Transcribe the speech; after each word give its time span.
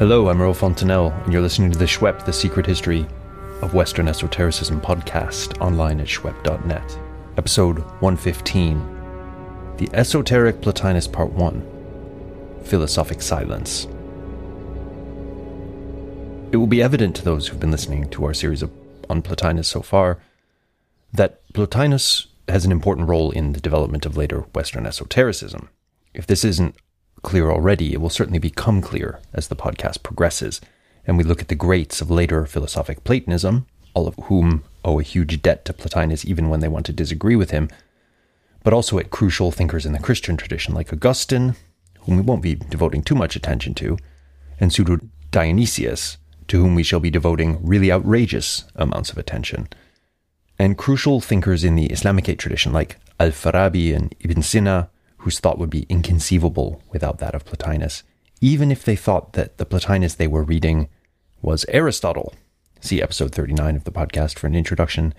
Hello, 0.00 0.30
I'm 0.30 0.40
Earl 0.40 0.54
Fontainelle, 0.54 1.10
and 1.10 1.30
you're 1.30 1.42
listening 1.42 1.70
to 1.72 1.78
the 1.78 1.86
SHWEP, 1.86 2.24
The 2.24 2.32
Secret 2.32 2.64
History 2.64 3.06
of 3.60 3.74
Western 3.74 4.08
Esotericism 4.08 4.80
podcast 4.80 5.60
online 5.60 6.00
at 6.00 6.06
shwep.net. 6.06 6.98
Episode 7.36 7.80
115 8.00 8.78
The 9.76 9.90
Esoteric 9.92 10.62
Plotinus 10.62 11.06
Part 11.06 11.32
1 11.32 12.62
Philosophic 12.64 13.20
Silence. 13.20 13.84
It 16.50 16.56
will 16.56 16.66
be 16.66 16.82
evident 16.82 17.14
to 17.16 17.22
those 17.22 17.48
who've 17.48 17.60
been 17.60 17.70
listening 17.70 18.08
to 18.08 18.24
our 18.24 18.32
series 18.32 18.62
of, 18.62 18.70
on 19.10 19.20
Plotinus 19.20 19.68
so 19.68 19.82
far 19.82 20.18
that 21.12 21.42
Plotinus 21.52 22.26
has 22.48 22.64
an 22.64 22.72
important 22.72 23.06
role 23.06 23.32
in 23.32 23.52
the 23.52 23.60
development 23.60 24.06
of 24.06 24.16
later 24.16 24.46
Western 24.54 24.86
esotericism. 24.86 25.68
If 26.14 26.26
this 26.26 26.42
isn't 26.42 26.74
clear 27.22 27.50
already, 27.50 27.92
it 27.92 28.00
will 28.00 28.10
certainly 28.10 28.38
become 28.38 28.80
clear 28.80 29.20
as 29.32 29.48
the 29.48 29.56
podcast 29.56 30.02
progresses, 30.02 30.60
and 31.06 31.16
we 31.16 31.24
look 31.24 31.40
at 31.40 31.48
the 31.48 31.54
greats 31.54 32.00
of 32.00 32.10
later 32.10 32.46
philosophic 32.46 33.04
Platonism, 33.04 33.66
all 33.94 34.06
of 34.06 34.14
whom 34.24 34.64
owe 34.84 34.98
a 34.98 35.02
huge 35.04 35.42
debt 35.42 35.64
to 35.64 35.72
Plotinus 35.72 36.24
even 36.24 36.48
when 36.48 36.60
they 36.60 36.68
want 36.68 36.86
to 36.86 36.92
disagree 36.92 37.36
with 37.36 37.50
him, 37.50 37.68
but 38.62 38.72
also 38.72 38.98
at 38.98 39.10
crucial 39.10 39.50
thinkers 39.50 39.86
in 39.86 39.92
the 39.92 39.98
Christian 39.98 40.36
tradition 40.36 40.74
like 40.74 40.92
Augustine, 40.92 41.56
whom 42.00 42.16
we 42.16 42.22
won't 42.22 42.42
be 42.42 42.54
devoting 42.54 43.02
too 43.02 43.14
much 43.14 43.36
attention 43.36 43.74
to, 43.74 43.98
and 44.58 44.72
Pseudo 44.72 44.98
Dionysius, 45.30 46.18
to 46.48 46.60
whom 46.60 46.74
we 46.74 46.82
shall 46.82 47.00
be 47.00 47.10
devoting 47.10 47.58
really 47.62 47.92
outrageous 47.92 48.64
amounts 48.74 49.10
of 49.10 49.18
attention. 49.18 49.68
And 50.58 50.76
crucial 50.76 51.20
thinkers 51.20 51.64
in 51.64 51.74
the 51.74 51.88
Islamicate 51.88 52.38
tradition 52.38 52.72
like 52.72 52.98
Al 53.18 53.30
Farabi 53.30 53.94
and 53.94 54.14
Ibn 54.20 54.42
Sina, 54.42 54.90
whose 55.20 55.38
thought 55.38 55.58
would 55.58 55.70
be 55.70 55.86
inconceivable 55.88 56.82
without 56.90 57.18
that 57.18 57.34
of 57.34 57.44
Plotinus, 57.44 58.02
even 58.40 58.72
if 58.72 58.84
they 58.84 58.96
thought 58.96 59.34
that 59.34 59.58
the 59.58 59.66
Plotinus 59.66 60.14
they 60.14 60.26
were 60.26 60.42
reading 60.42 60.88
was 61.42 61.66
Aristotle. 61.68 62.34
See 62.80 63.02
episode 63.02 63.32
39 63.34 63.76
of 63.76 63.84
the 63.84 63.92
podcast 63.92 64.38
for 64.38 64.46
an 64.46 64.54
introduction 64.54 65.12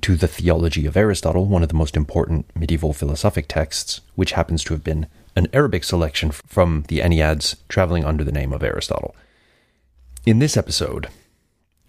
to 0.00 0.16
the 0.16 0.26
theology 0.26 0.86
of 0.86 0.96
Aristotle, 0.96 1.46
one 1.46 1.62
of 1.62 1.68
the 1.68 1.76
most 1.76 1.96
important 1.96 2.46
medieval 2.56 2.92
philosophic 2.92 3.46
texts, 3.46 4.00
which 4.16 4.32
happens 4.32 4.64
to 4.64 4.74
have 4.74 4.82
been 4.82 5.06
an 5.36 5.46
Arabic 5.52 5.84
selection 5.84 6.32
from 6.32 6.84
the 6.88 6.98
Enneads 6.98 7.56
traveling 7.68 8.04
under 8.04 8.24
the 8.24 8.32
name 8.32 8.52
of 8.52 8.62
Aristotle. 8.62 9.14
In 10.26 10.40
this 10.40 10.56
episode, 10.56 11.08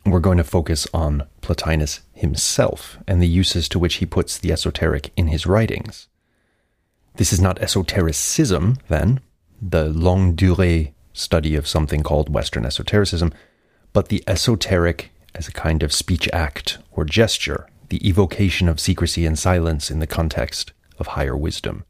we're 0.05 0.19
going 0.19 0.37
to 0.37 0.43
focus 0.43 0.87
on 0.93 1.27
Plotinus 1.41 2.01
himself 2.13 2.97
and 3.07 3.21
the 3.21 3.27
uses 3.27 3.67
to 3.69 3.79
which 3.79 3.95
he 3.95 4.05
puts 4.05 4.37
the 4.37 4.51
esoteric 4.51 5.11
in 5.15 5.27
his 5.27 5.47
writings. 5.47 6.07
This 7.15 7.33
is 7.33 7.41
not 7.41 7.59
esotericism, 7.59 8.77
then, 8.87 9.19
the 9.61 9.89
longue 9.89 10.35
durée 10.35 10.93
study 11.13 11.55
of 11.55 11.67
something 11.67 12.03
called 12.03 12.33
Western 12.33 12.65
esotericism, 12.65 13.33
but 13.93 14.07
the 14.07 14.23
esoteric 14.27 15.11
as 15.35 15.47
a 15.47 15.51
kind 15.51 15.83
of 15.83 15.93
speech 15.93 16.29
act 16.33 16.77
or 16.91 17.05
gesture, 17.05 17.67
the 17.89 18.07
evocation 18.07 18.67
of 18.67 18.79
secrecy 18.79 19.25
and 19.25 19.37
silence 19.37 19.91
in 19.91 19.99
the 19.99 20.07
context 20.07 20.71
of 20.97 21.07
higher 21.07 21.35
wisdom. 21.35 21.83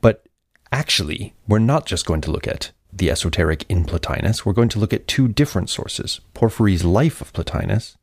But 0.00 0.26
actually, 0.72 1.34
we're 1.46 1.58
not 1.58 1.86
just 1.86 2.06
going 2.06 2.20
to 2.22 2.30
look 2.30 2.46
at 2.46 2.72
the 2.92 3.10
esoteric 3.10 3.64
in 3.68 3.84
Plotinus, 3.84 4.44
we're 4.44 4.52
going 4.52 4.68
to 4.68 4.78
look 4.78 4.92
at 4.92 5.08
two 5.08 5.26
different 5.26 5.68
sources 5.68 6.20
Porphyry's 6.32 6.84
life 6.84 7.20
of 7.20 7.32
Plotinus, 7.32 7.96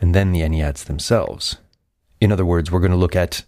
and 0.00 0.14
then 0.14 0.32
the 0.32 0.40
Enneads 0.40 0.84
themselves. 0.84 1.56
In 2.20 2.30
other 2.30 2.44
words, 2.44 2.70
we're 2.70 2.80
going 2.80 2.92
to 2.92 2.96
look 2.96 3.16
at 3.16 3.44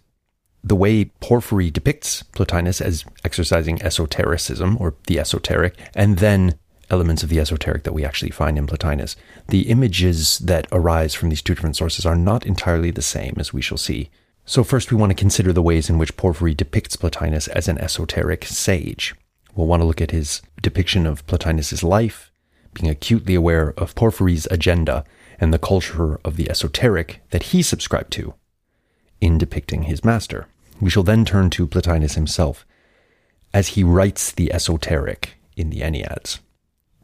the 0.63 0.75
way 0.75 1.05
Porphyry 1.05 1.69
depicts 1.69 2.23
Plotinus 2.23 2.81
as 2.81 3.03
exercising 3.23 3.81
esotericism 3.81 4.77
or 4.79 4.95
the 5.07 5.19
esoteric, 5.19 5.77
and 5.93 6.17
then 6.17 6.55
elements 6.89 7.23
of 7.23 7.29
the 7.29 7.39
esoteric 7.39 7.83
that 7.83 7.93
we 7.93 8.05
actually 8.05 8.31
find 8.31 8.57
in 8.57 8.67
Plotinus. 8.67 9.15
The 9.47 9.69
images 9.69 10.39
that 10.39 10.67
arise 10.71 11.13
from 11.13 11.29
these 11.29 11.41
two 11.41 11.55
different 11.55 11.75
sources 11.75 12.05
are 12.05 12.15
not 12.15 12.45
entirely 12.45 12.91
the 12.91 13.01
same, 13.01 13.35
as 13.37 13.51
we 13.51 13.61
shall 13.61 13.77
see. 13.77 14.09
So, 14.45 14.63
first, 14.63 14.91
we 14.91 14.97
want 14.97 15.09
to 15.09 15.15
consider 15.15 15.53
the 15.53 15.61
ways 15.61 15.89
in 15.89 15.97
which 15.97 16.17
Porphyry 16.17 16.53
depicts 16.53 16.95
Plotinus 16.95 17.47
as 17.49 17.67
an 17.67 17.77
esoteric 17.77 18.45
sage. 18.45 19.15
We'll 19.55 19.67
want 19.67 19.81
to 19.81 19.85
look 19.85 20.01
at 20.01 20.11
his 20.11 20.41
depiction 20.61 21.05
of 21.05 21.25
Plotinus's 21.27 21.83
life, 21.83 22.31
being 22.73 22.89
acutely 22.89 23.35
aware 23.35 23.73
of 23.77 23.95
Porphyry's 23.95 24.47
agenda 24.47 25.03
and 25.39 25.53
the 25.53 25.59
culture 25.59 26.19
of 26.25 26.35
the 26.37 26.49
esoteric 26.49 27.21
that 27.31 27.43
he 27.43 27.61
subscribed 27.61 28.11
to 28.13 28.33
in 29.23 29.37
depicting 29.37 29.83
his 29.83 30.03
master. 30.03 30.47
We 30.81 30.89
shall 30.89 31.03
then 31.03 31.23
turn 31.23 31.49
to 31.51 31.65
Plotinus 31.65 32.15
himself 32.15 32.65
as 33.53 33.69
he 33.69 33.83
writes 33.83 34.33
the 34.33 34.51
esoteric 34.51 35.35
in 35.55 35.69
the 35.69 35.79
Enneads. 35.79 36.39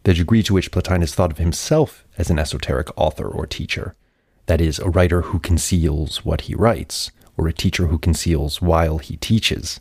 The 0.03 0.13
degree 0.13 0.44
to 0.44 0.53
which 0.53 0.69
Plotinus 0.69 1.16
thought 1.16 1.31
of 1.31 1.38
himself 1.38 2.03
as 2.18 2.30
an 2.30 2.38
esoteric 2.38 2.90
author 2.97 3.25
or 3.25 3.47
teacher, 3.47 3.96
that 4.47 4.59
is, 4.59 4.80
a 4.80 4.90
writer 4.90 5.22
who 5.22 5.40
conceals 5.40 6.25
what 6.25 6.41
he 6.41 6.56
writes, 6.56 7.12
or 7.38 7.47
a 7.47 7.53
teacher 7.53 7.88
who 7.88 7.97
conceals 7.97 8.62
while 8.62 8.97
he 8.97 9.16
teaches. 9.16 9.80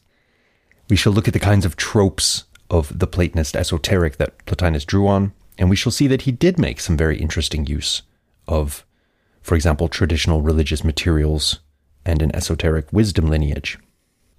We 0.89 0.95
shall 0.95 1.13
look 1.13 1.27
at 1.27 1.35
the 1.35 1.41
kinds 1.41 1.67
of 1.67 1.75
tropes 1.75 2.45
of 2.71 2.97
the 2.97 3.09
Platonist 3.09 3.57
esoteric 3.57 4.19
that 4.19 4.47
Plotinus 4.47 4.85
drew 4.85 5.09
on, 5.09 5.33
and 5.59 5.69
we 5.69 5.77
shall 5.77 5.91
see 5.91 6.07
that 6.07 6.23
he 6.23 6.31
did 6.31 6.57
make 6.57 6.79
some 6.79 6.97
very 6.97 7.19
interesting 7.19 7.67
use 7.67 8.03
of, 8.47 8.87
for 9.43 9.57
example, 9.57 9.89
traditional 9.89 10.41
religious 10.41 10.85
materials 10.85 11.59
and 12.05 12.23
an 12.23 12.35
esoteric 12.35 12.93
wisdom 12.93 13.27
lineage. 13.27 13.79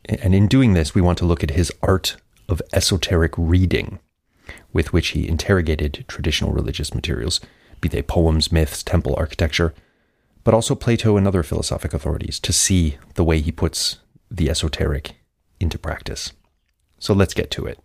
And 0.05 0.33
in 0.33 0.47
doing 0.47 0.73
this, 0.73 0.95
we 0.95 1.01
want 1.01 1.17
to 1.19 1.25
look 1.25 1.43
at 1.43 1.51
his 1.51 1.71
art 1.81 2.17
of 2.47 2.61
esoteric 2.73 3.33
reading, 3.37 3.99
with 4.73 4.91
which 4.91 5.09
he 5.09 5.27
interrogated 5.27 6.05
traditional 6.07 6.51
religious 6.51 6.93
materials, 6.93 7.39
be 7.81 7.89
they 7.89 8.01
poems, 8.01 8.51
myths, 8.51 8.83
temple 8.83 9.15
architecture, 9.17 9.73
but 10.43 10.53
also 10.53 10.73
Plato 10.73 11.17
and 11.17 11.27
other 11.27 11.43
philosophic 11.43 11.93
authorities, 11.93 12.39
to 12.39 12.53
see 12.53 12.97
the 13.15 13.23
way 13.23 13.39
he 13.39 13.51
puts 13.51 13.99
the 14.31 14.49
esoteric 14.49 15.15
into 15.59 15.77
practice. 15.77 16.31
So 16.97 17.13
let's 17.13 17.33
get 17.33 17.51
to 17.51 17.65
it. 17.65 17.79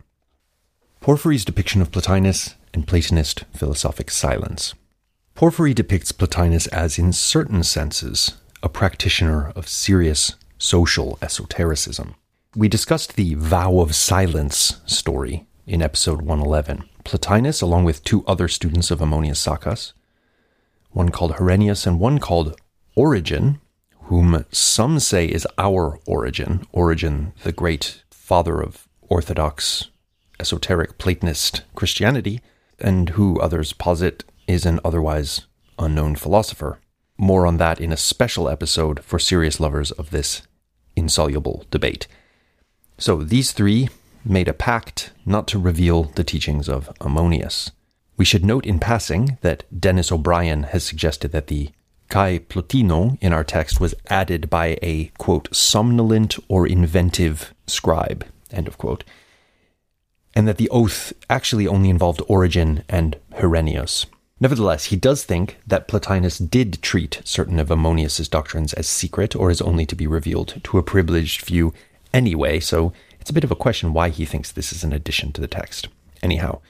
Porphyry's 1.01 1.45
depiction 1.45 1.83
of 1.83 1.91
Plotinus 1.91 2.55
and 2.73 2.87
Platonist 2.87 3.45
philosophic 3.55 4.11
silence. 4.11 4.75
Porphyry 5.34 5.75
depicts 5.75 6.13
Plotinus 6.13 6.67
as, 6.69 6.99
in 6.99 7.13
certain 7.13 7.63
senses, 7.63 8.39
a 8.65 8.69
practitioner 8.71 9.51
of 9.51 9.69
serious 9.69 10.37
social 10.57 11.19
esotericism. 11.21 12.15
We 12.57 12.67
discussed 12.67 13.15
the 13.15 13.35
vow 13.35 13.81
of 13.81 13.95
silence 13.95 14.81
story 14.87 15.45
in 15.67 15.83
episode 15.83 16.23
111. 16.23 16.89
Plotinus, 17.05 17.61
along 17.61 17.85
with 17.85 18.03
two 18.03 18.25
other 18.27 18.49
students 18.49 18.91
of 18.91 19.03
Ammonius 19.03 19.45
Saccas, 19.45 19.93
one 20.93 21.11
called 21.11 21.33
Herennius 21.33 21.87
and 21.87 22.01
one 22.01 22.19
called 22.19 22.59
Origen, 22.97 23.61
whom 24.05 24.47
some 24.51 24.99
say 24.99 25.27
is 25.27 25.47
our 25.59 26.01
Origen, 26.07 26.67
Origen, 26.73 27.35
the 27.43 27.53
great 27.53 28.03
father 28.11 28.63
of 28.63 28.89
Orthodox 29.03 29.91
esoteric 30.41 30.97
Platonist 30.97 31.65
Christianity, 31.75 32.41
and 32.79 33.11
who 33.11 33.39
others 33.41 33.75
posit 33.75 34.25
is 34.47 34.65
an 34.65 34.81
otherwise 34.83 35.43
unknown 35.79 36.17
philosopher. 36.17 36.79
More 37.25 37.47
on 37.47 37.57
that 37.57 37.81
in 37.81 37.91
a 37.91 37.97
special 37.97 38.51
episode 38.51 39.03
for 39.03 39.19
serious 39.19 39.59
lovers 39.59 39.91
of 39.93 40.11
this 40.11 40.43
insoluble 40.95 41.65
debate. 41.71 42.07
So 42.99 43.25
these 43.25 43.53
three 43.53 43.89
made 44.27 44.47
a 44.47 44.53
pact 44.53 45.11
not 45.25 45.49
to 45.49 45.59
reveal 45.59 46.03
the 46.03 46.23
teachings 46.23 46.69
of 46.69 46.95
Ammonius. 47.01 47.71
We 48.19 48.27
should 48.27 48.45
note 48.45 48.67
in 48.67 48.79
passing 48.79 49.39
that 49.41 49.65
Denis 49.72 50.13
O'Brien 50.13 50.65
has 50.65 50.84
suggested 50.84 51.33
that 51.33 51.47
the 51.47 51.71
Kai 52.10 52.41
Plotino 52.41 53.16
in 53.22 53.33
our 53.33 53.43
text 53.43 53.81
was 53.81 53.95
added 54.09 54.51
by 54.51 54.77
a, 54.83 55.10
quote, 55.16 55.48
somnolent 55.51 56.39
or 56.48 56.66
inventive 56.66 57.54
scribe, 57.66 58.27
end 58.51 58.69
of 58.69 58.77
quote, 58.77 59.03
and 60.34 60.47
that 60.47 60.59
the 60.59 60.69
oath 60.69 61.15
actually 61.31 61.66
only 61.66 61.89
involved 61.89 62.21
Origen 62.28 62.84
and 62.87 63.16
Herennius. 63.37 64.04
Nevertheless, 64.45 64.85
he 64.85 64.97
does 64.97 65.25
think 65.25 65.57
that 65.67 65.89
Plotinus 65.89 66.37
did 66.37 66.83
treat 66.83 67.23
certain 67.25 67.59
of 67.59 67.71
Ammonius's 67.71 68.29
doctrines 68.29 68.75
as 68.75 68.87
secret 68.87 69.35
or 69.35 69.49
as 69.49 69.63
only 69.63 69.87
to 69.87 69.97
be 69.97 70.07
revealed 70.07 70.61
to 70.65 70.77
a 70.77 70.83
privileged 70.83 71.41
few 71.41 71.73
anyway, 72.13 72.61
so 72.61 72.93
it's 73.19 73.31
a 73.31 73.33
bit 73.33 73.45
of 73.45 73.51
a 73.51 73.57
question 73.57 73.95
why 73.95 74.11
he 74.11 74.27
thinks 74.27 74.53
this 74.53 74.71
is 74.71 74.85
an 74.85 74.93
addition 74.93 75.33
to 75.33 75.41
the 75.41 75.49
text. 75.49 75.89
Anyhow, 76.23 76.61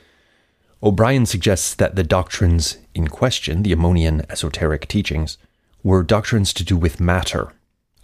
O'Brien 0.84 1.26
suggests 1.26 1.74
that 1.74 1.96
the 1.96 2.04
doctrines 2.04 2.78
in 2.94 3.08
question, 3.08 3.64
the 3.64 3.72
Ammonian 3.72 4.24
esoteric 4.30 4.86
teachings, 4.86 5.36
were 5.82 6.04
doctrines 6.04 6.52
to 6.52 6.62
do 6.62 6.76
with 6.76 7.00
matter. 7.00 7.54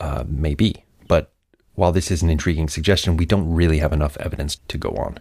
Uh, 0.01 0.25
maybe, 0.27 0.83
but 1.07 1.31
while 1.77 1.93
this 1.93 2.11
is 2.11 2.23
an 2.23 2.31
intriguing 2.31 2.69
suggestion, 2.69 3.17
we 3.17 3.25
don't 3.25 3.49
really 3.49 3.79
have 3.79 3.93
enough 3.93 4.17
evidence 4.17 4.57
to 4.67 4.77
go 4.77 4.91
on 4.97 5.21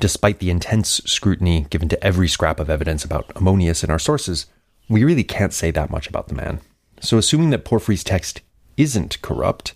despite 0.00 0.38
the 0.38 0.50
intense 0.50 1.00
scrutiny 1.04 1.66
given 1.70 1.88
to 1.88 2.04
every 2.04 2.28
scrap 2.28 2.60
of 2.60 2.70
evidence 2.70 3.04
about 3.04 3.30
Ammonius 3.36 3.84
in 3.84 3.90
our 3.90 3.98
sources, 3.98 4.46
we 4.88 5.04
really 5.04 5.24
can't 5.24 5.52
say 5.52 5.70
that 5.70 5.90
much 5.90 6.08
about 6.08 6.28
the 6.28 6.34
man. 6.34 6.60
So, 7.00 7.18
assuming 7.18 7.50
that 7.50 7.64
Porphyry's 7.64 8.04
text 8.04 8.40
isn't 8.76 9.20
corrupt, 9.22 9.74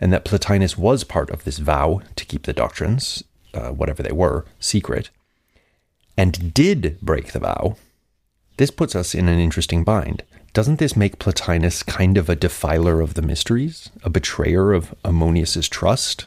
and 0.00 0.12
that 0.12 0.24
Plotinus 0.24 0.76
was 0.76 1.04
part 1.04 1.30
of 1.30 1.44
this 1.44 1.58
vow 1.58 2.02
to 2.16 2.24
keep 2.24 2.44
the 2.44 2.52
doctrines, 2.52 3.22
uh, 3.54 3.70
whatever 3.70 4.02
they 4.02 4.12
were, 4.12 4.44
secret, 4.58 5.10
and 6.16 6.52
did 6.52 6.98
break 7.00 7.32
the 7.32 7.38
vow, 7.38 7.76
this 8.56 8.70
puts 8.70 8.94
us 8.94 9.14
in 9.14 9.28
an 9.28 9.38
interesting 9.38 9.84
bind. 9.84 10.24
Doesn't 10.52 10.78
this 10.78 10.96
make 10.96 11.18
Plotinus 11.18 11.82
kind 11.82 12.18
of 12.18 12.28
a 12.28 12.36
defiler 12.36 13.00
of 13.00 13.14
the 13.14 13.22
mysteries, 13.22 13.90
a 14.02 14.10
betrayer 14.10 14.72
of 14.72 14.94
Ammonius's 15.04 15.68
trust? 15.68 16.26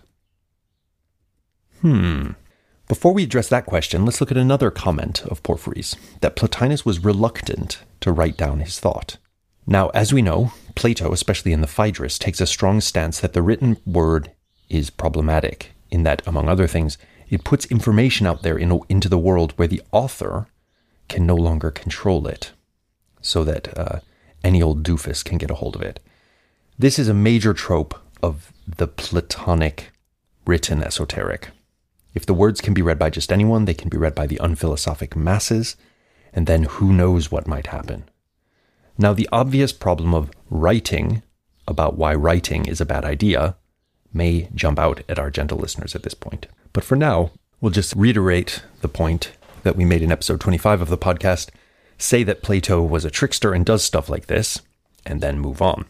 Hmm. 1.81 2.31
Before 2.87 3.13
we 3.13 3.23
address 3.23 3.49
that 3.49 3.65
question, 3.65 4.05
let's 4.05 4.21
look 4.21 4.29
at 4.29 4.37
another 4.37 4.69
comment 4.69 5.23
of 5.25 5.41
Porphyry's 5.41 5.95
that 6.21 6.35
Plotinus 6.35 6.85
was 6.85 7.03
reluctant 7.03 7.79
to 8.01 8.11
write 8.11 8.37
down 8.37 8.59
his 8.59 8.79
thought. 8.79 9.17
Now, 9.65 9.89
as 9.89 10.13
we 10.13 10.21
know, 10.21 10.51
Plato, 10.75 11.11
especially 11.11 11.51
in 11.51 11.61
the 11.61 11.67
Phaedrus, 11.67 12.19
takes 12.19 12.39
a 12.39 12.45
strong 12.45 12.81
stance 12.81 13.19
that 13.19 13.33
the 13.33 13.41
written 13.41 13.77
word 13.87 14.31
is 14.69 14.91
problematic, 14.91 15.71
in 15.89 16.03
that, 16.03 16.21
among 16.27 16.47
other 16.47 16.67
things, 16.67 16.99
it 17.27 17.43
puts 17.43 17.65
information 17.65 18.27
out 18.27 18.43
there 18.43 18.57
in, 18.57 18.79
into 18.87 19.09
the 19.09 19.17
world 19.17 19.53
where 19.53 19.67
the 19.67 19.81
author 19.91 20.47
can 21.09 21.25
no 21.25 21.35
longer 21.35 21.71
control 21.71 22.27
it, 22.27 22.51
so 23.19 23.43
that 23.43 23.75
uh, 23.75 23.99
any 24.43 24.61
old 24.61 24.83
doofus 24.83 25.23
can 25.25 25.39
get 25.39 25.49
a 25.49 25.55
hold 25.55 25.75
of 25.75 25.81
it. 25.81 25.99
This 26.77 26.99
is 26.99 27.07
a 27.07 27.15
major 27.15 27.55
trope 27.55 27.99
of 28.21 28.53
the 28.67 28.87
Platonic 28.87 29.91
written 30.45 30.83
esoteric. 30.83 31.49
If 32.15 32.25
the 32.25 32.33
words 32.33 32.61
can 32.61 32.73
be 32.73 32.81
read 32.81 32.97
by 32.97 33.11
just 33.11 33.31
anyone, 33.31 33.65
they 33.65 33.73
can 33.73 33.89
be 33.89 33.97
read 33.97 34.15
by 34.15 34.25
the 34.25 34.39
unphilosophic 34.41 35.15
masses, 35.15 35.75
and 36.33 36.47
then 36.47 36.63
who 36.63 36.93
knows 36.93 37.29
what 37.29 37.47
might 37.47 37.67
happen. 37.67 38.05
Now, 38.97 39.13
the 39.13 39.29
obvious 39.31 39.73
problem 39.73 40.13
of 40.13 40.31
writing 40.49 41.21
about 41.67 41.97
why 41.97 42.15
writing 42.15 42.65
is 42.65 42.79
a 42.79 42.85
bad 42.85 43.03
idea 43.03 43.57
may 44.13 44.49
jump 44.55 44.79
out 44.79 45.03
at 45.09 45.19
our 45.19 45.29
gentle 45.29 45.57
listeners 45.57 45.93
at 45.93 46.03
this 46.03 46.13
point. 46.13 46.47
But 46.71 46.85
for 46.85 46.95
now, 46.95 47.31
we'll 47.59 47.71
just 47.71 47.95
reiterate 47.95 48.63
the 48.79 48.87
point 48.87 49.33
that 49.63 49.75
we 49.75 49.83
made 49.83 50.01
in 50.01 50.11
episode 50.11 50.39
25 50.39 50.81
of 50.81 50.89
the 50.89 50.97
podcast, 50.97 51.49
say 51.97 52.23
that 52.23 52.43
Plato 52.43 52.81
was 52.81 53.03
a 53.03 53.11
trickster 53.11 53.53
and 53.53 53.65
does 53.65 53.83
stuff 53.83 54.07
like 54.07 54.27
this, 54.27 54.61
and 55.05 55.19
then 55.19 55.39
move 55.39 55.61
on. 55.61 55.85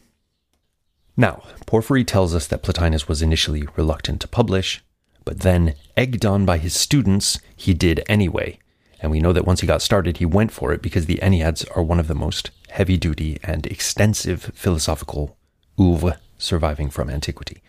Now, 1.15 1.43
Porphyry 1.67 2.03
tells 2.03 2.33
us 2.33 2.47
that 2.47 2.63
Plotinus 2.63 3.07
was 3.07 3.21
initially 3.21 3.67
reluctant 3.75 4.21
to 4.21 4.27
publish, 4.27 4.83
but 5.25 5.39
then, 5.39 5.73
egged 5.97 6.25
on 6.25 6.45
by 6.45 6.59
his 6.59 6.73
students, 6.73 7.39
he 7.55 7.73
did 7.73 8.03
anyway. 8.07 8.59
And 9.01 9.11
we 9.11 9.19
know 9.19 9.33
that 9.33 9.45
once 9.45 9.61
he 9.61 9.67
got 9.67 9.81
started, 9.81 10.17
he 10.17 10.25
went 10.25 10.51
for 10.51 10.71
it 10.71 10.81
because 10.81 11.07
the 11.07 11.19
Enneads 11.21 11.65
are 11.75 11.83
one 11.83 11.99
of 11.99 12.07
the 12.07 12.15
most 12.15 12.51
heavy 12.69 12.95
duty 12.95 13.39
and 13.43 13.65
extensive 13.65 14.51
philosophical 14.53 15.37
oeuvres 15.79 16.15
surviving 16.37 16.89
from 16.89 17.09
antiquity. 17.09 17.61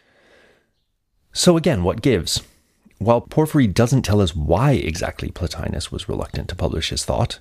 So, 1.32 1.56
again, 1.56 1.82
what 1.82 2.02
gives? 2.02 2.42
While 2.98 3.20
Porphyry 3.20 3.66
doesn't 3.66 4.02
tell 4.02 4.20
us 4.20 4.34
why 4.34 4.72
exactly 4.72 5.30
Plotinus 5.30 5.92
was 5.92 6.08
reluctant 6.08 6.48
to 6.48 6.56
publish 6.56 6.90
his 6.90 7.04
thought, 7.04 7.40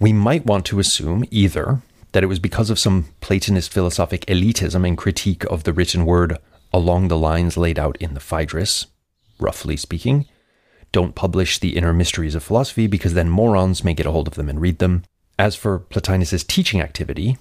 we 0.00 0.12
might 0.12 0.46
want 0.46 0.64
to 0.66 0.80
assume 0.80 1.24
either 1.30 1.82
that 2.12 2.22
it 2.22 2.28
was 2.28 2.38
because 2.38 2.70
of 2.70 2.78
some 2.78 3.06
Platonist 3.20 3.72
philosophic 3.72 4.26
elitism 4.26 4.86
and 4.86 4.98
critique 4.98 5.44
of 5.44 5.64
the 5.64 5.72
written 5.72 6.04
word 6.04 6.38
along 6.72 7.08
the 7.08 7.16
lines 7.16 7.56
laid 7.56 7.78
out 7.78 7.96
in 7.98 8.14
the 8.14 8.20
Phaedrus, 8.20 8.86
roughly 9.38 9.76
speaking. 9.76 10.26
Don't 10.92 11.14
publish 11.14 11.58
the 11.58 11.76
inner 11.76 11.92
mysteries 11.92 12.34
of 12.34 12.42
philosophy 12.42 12.86
because 12.86 13.14
then 13.14 13.28
morons 13.28 13.82
may 13.82 13.94
get 13.94 14.06
a 14.06 14.10
hold 14.10 14.28
of 14.28 14.34
them 14.34 14.48
and 14.48 14.60
read 14.60 14.78
them. 14.78 15.04
As 15.38 15.56
for 15.56 15.80
Plotinus's 15.80 16.44
teaching 16.44 16.80
activity, 16.80 17.36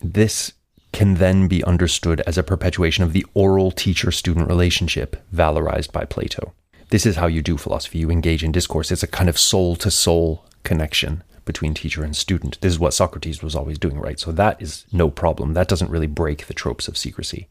this 0.00 0.52
can 0.92 1.14
then 1.14 1.48
be 1.48 1.62
understood 1.64 2.20
as 2.22 2.38
a 2.38 2.42
perpetuation 2.42 3.04
of 3.04 3.12
the 3.12 3.26
oral 3.34 3.70
teacher 3.70 4.10
student 4.10 4.48
relationship 4.48 5.16
valorized 5.34 5.92
by 5.92 6.04
Plato. 6.04 6.54
This 6.90 7.04
is 7.04 7.16
how 7.16 7.26
you 7.26 7.42
do 7.42 7.58
philosophy. 7.58 7.98
You 7.98 8.10
engage 8.10 8.42
in 8.42 8.52
discourse. 8.52 8.90
It's 8.90 9.02
a 9.02 9.06
kind 9.06 9.28
of 9.28 9.38
soul 9.38 9.76
to 9.76 9.90
soul 9.90 10.46
connection 10.62 11.22
between 11.44 11.74
teacher 11.74 12.02
and 12.02 12.16
student. 12.16 12.60
This 12.60 12.72
is 12.72 12.78
what 12.78 12.94
Socrates 12.94 13.42
was 13.42 13.54
always 13.54 13.78
doing, 13.78 13.98
right? 13.98 14.18
So 14.18 14.32
that 14.32 14.60
is 14.60 14.86
no 14.92 15.10
problem. 15.10 15.54
That 15.54 15.68
doesn't 15.68 15.90
really 15.90 16.06
break 16.06 16.46
the 16.46 16.54
tropes 16.54 16.88
of 16.88 16.96
secrecy. 16.96 17.48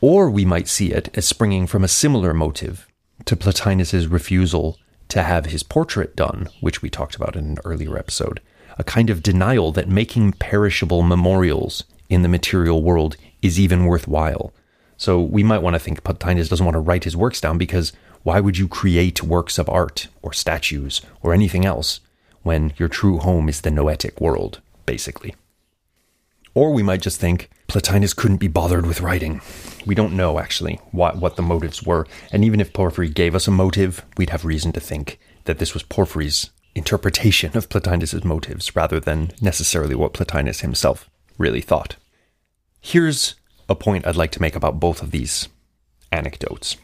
Or 0.00 0.30
we 0.30 0.44
might 0.44 0.68
see 0.68 0.92
it 0.92 1.08
as 1.14 1.26
springing 1.26 1.66
from 1.66 1.82
a 1.82 1.88
similar 1.88 2.32
motive 2.32 2.87
to 3.24 3.36
Plotinus's 3.36 4.06
refusal 4.06 4.78
to 5.08 5.22
have 5.22 5.46
his 5.46 5.62
portrait 5.62 6.14
done, 6.14 6.48
which 6.60 6.82
we 6.82 6.90
talked 6.90 7.16
about 7.16 7.36
in 7.36 7.44
an 7.44 7.58
earlier 7.64 7.96
episode, 7.96 8.40
a 8.78 8.84
kind 8.84 9.10
of 9.10 9.22
denial 9.22 9.72
that 9.72 9.88
making 9.88 10.32
perishable 10.32 11.02
memorials 11.02 11.84
in 12.08 12.22
the 12.22 12.28
material 12.28 12.82
world 12.82 13.16
is 13.42 13.58
even 13.58 13.86
worthwhile. 13.86 14.52
So 14.96 15.20
we 15.20 15.42
might 15.42 15.62
want 15.62 15.74
to 15.74 15.80
think 15.80 16.02
Plotinus 16.02 16.48
doesn't 16.48 16.64
want 16.64 16.74
to 16.74 16.80
write 16.80 17.04
his 17.04 17.16
works 17.16 17.40
down 17.40 17.58
because 17.58 17.92
why 18.22 18.40
would 18.40 18.58
you 18.58 18.68
create 18.68 19.22
works 19.22 19.58
of 19.58 19.68
art 19.68 20.08
or 20.22 20.32
statues 20.32 21.00
or 21.22 21.32
anything 21.32 21.64
else 21.64 22.00
when 22.42 22.72
your 22.76 22.88
true 22.88 23.18
home 23.18 23.48
is 23.48 23.60
the 23.60 23.70
noetic 23.70 24.20
world, 24.20 24.60
basically? 24.86 25.34
Or 26.54 26.72
we 26.72 26.82
might 26.82 27.00
just 27.00 27.20
think 27.20 27.48
Plotinus 27.68 28.14
couldn't 28.14 28.38
be 28.38 28.48
bothered 28.48 28.86
with 28.86 29.02
writing. 29.02 29.42
We 29.84 29.94
don't 29.94 30.16
know, 30.16 30.38
actually, 30.38 30.80
what, 30.90 31.18
what 31.18 31.36
the 31.36 31.42
motives 31.42 31.82
were. 31.82 32.06
And 32.32 32.42
even 32.42 32.60
if 32.60 32.72
Porphyry 32.72 33.10
gave 33.10 33.34
us 33.34 33.46
a 33.46 33.50
motive, 33.50 34.04
we'd 34.16 34.30
have 34.30 34.46
reason 34.46 34.72
to 34.72 34.80
think 34.80 35.18
that 35.44 35.58
this 35.58 35.74
was 35.74 35.82
Porphyry's 35.82 36.50
interpretation 36.74 37.54
of 37.56 37.68
Plotinus's 37.68 38.24
motives 38.24 38.74
rather 38.74 38.98
than 38.98 39.32
necessarily 39.42 39.94
what 39.94 40.14
Plotinus 40.14 40.60
himself 40.60 41.10
really 41.36 41.60
thought. 41.60 41.96
Here's 42.80 43.34
a 43.68 43.74
point 43.74 44.06
I'd 44.06 44.16
like 44.16 44.32
to 44.32 44.40
make 44.40 44.56
about 44.56 44.80
both 44.80 45.02
of 45.02 45.10
these 45.10 45.48
anecdotes. 46.10 46.76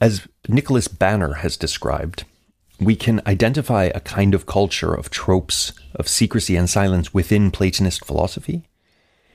As 0.00 0.26
Nicholas 0.48 0.88
Banner 0.88 1.34
has 1.34 1.58
described, 1.58 2.24
we 2.80 2.96
can 2.96 3.20
identify 3.26 3.84
a 3.84 4.00
kind 4.00 4.34
of 4.34 4.46
culture 4.46 4.94
of 4.94 5.10
tropes 5.10 5.74
of 5.94 6.08
secrecy 6.08 6.56
and 6.56 6.70
silence 6.70 7.12
within 7.12 7.50
Platonist 7.50 8.06
philosophy, 8.06 8.62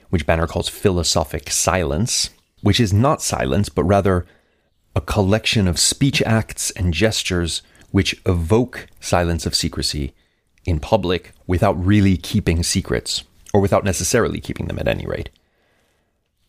which 0.09 0.25
Banner 0.25 0.47
calls 0.47 0.69
philosophic 0.69 1.49
silence, 1.49 2.29
which 2.61 2.79
is 2.79 2.93
not 2.93 3.21
silence, 3.21 3.69
but 3.69 3.83
rather 3.83 4.25
a 4.95 5.01
collection 5.01 5.67
of 5.67 5.77
speech 5.77 6.21
acts 6.21 6.71
and 6.71 6.93
gestures 6.93 7.61
which 7.91 8.21
evoke 8.25 8.87
silence 8.99 9.45
of 9.45 9.55
secrecy 9.55 10.13
in 10.65 10.79
public 10.79 11.31
without 11.47 11.85
really 11.85 12.17
keeping 12.17 12.63
secrets, 12.63 13.23
or 13.53 13.61
without 13.61 13.83
necessarily 13.83 14.39
keeping 14.39 14.67
them 14.67 14.79
at 14.79 14.87
any 14.87 15.05
rate. 15.05 15.29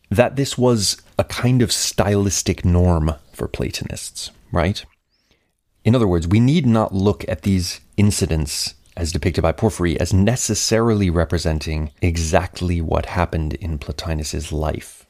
That 0.09 0.35
this 0.35 0.57
was 0.57 1.01
a 1.19 1.23
kind 1.23 1.61
of 1.61 1.71
stylistic 1.71 2.65
norm 2.65 3.15
for 3.33 3.47
Platonists, 3.47 4.31
right? 4.51 4.83
In 5.83 5.95
other 5.95 6.07
words, 6.07 6.27
we 6.27 6.39
need 6.39 6.65
not 6.65 6.93
look 6.93 7.23
at 7.27 7.43
these 7.43 7.81
incidents 7.95 8.73
as 8.97 9.11
depicted 9.11 9.43
by 9.43 9.51
Porphyry 9.51 9.97
as 9.99 10.13
necessarily 10.13 11.09
representing 11.09 11.91
exactly 12.01 12.81
what 12.81 13.05
happened 13.05 13.53
in 13.53 13.77
Plotinus's 13.77 14.51
life. 14.51 15.05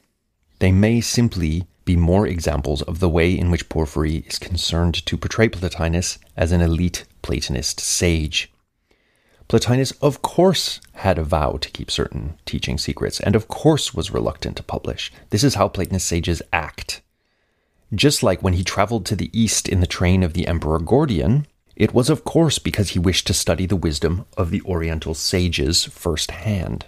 They 0.60 0.70
may 0.70 1.00
simply 1.00 1.66
be 1.84 1.96
more 1.96 2.26
examples 2.26 2.82
of 2.82 3.00
the 3.00 3.08
way 3.08 3.36
in 3.36 3.50
which 3.50 3.70
Porphyry 3.70 4.24
is 4.26 4.38
concerned 4.38 4.94
to 5.06 5.16
portray 5.16 5.48
Plotinus 5.48 6.18
as 6.36 6.52
an 6.52 6.60
elite 6.60 7.06
Platonist 7.22 7.80
sage. 7.80 8.52
Plotinus, 9.48 9.92
of 10.02 10.20
course, 10.20 10.80
had 10.92 11.18
a 11.18 11.24
vow 11.24 11.52
to 11.52 11.70
keep 11.70 11.90
certain 11.90 12.34
teaching 12.44 12.76
secrets, 12.76 13.18
and 13.20 13.34
of 13.34 13.48
course 13.48 13.94
was 13.94 14.10
reluctant 14.10 14.56
to 14.58 14.62
publish. 14.62 15.10
This 15.30 15.42
is 15.42 15.54
how 15.54 15.68
Platonist 15.68 16.06
sages 16.06 16.42
act. 16.52 17.00
Just 17.94 18.22
like 18.22 18.42
when 18.42 18.52
he 18.52 18.62
traveled 18.62 19.06
to 19.06 19.16
the 19.16 19.30
east 19.32 19.66
in 19.66 19.80
the 19.80 19.86
train 19.86 20.22
of 20.22 20.34
the 20.34 20.46
Emperor 20.46 20.78
Gordian, 20.78 21.46
it 21.78 21.94
was 21.94 22.10
of 22.10 22.24
course 22.24 22.58
because 22.58 22.90
he 22.90 22.98
wished 22.98 23.26
to 23.28 23.32
study 23.32 23.64
the 23.64 23.76
wisdom 23.76 24.26
of 24.36 24.50
the 24.50 24.60
Oriental 24.62 25.14
sages 25.14 25.84
firsthand. 25.84 26.86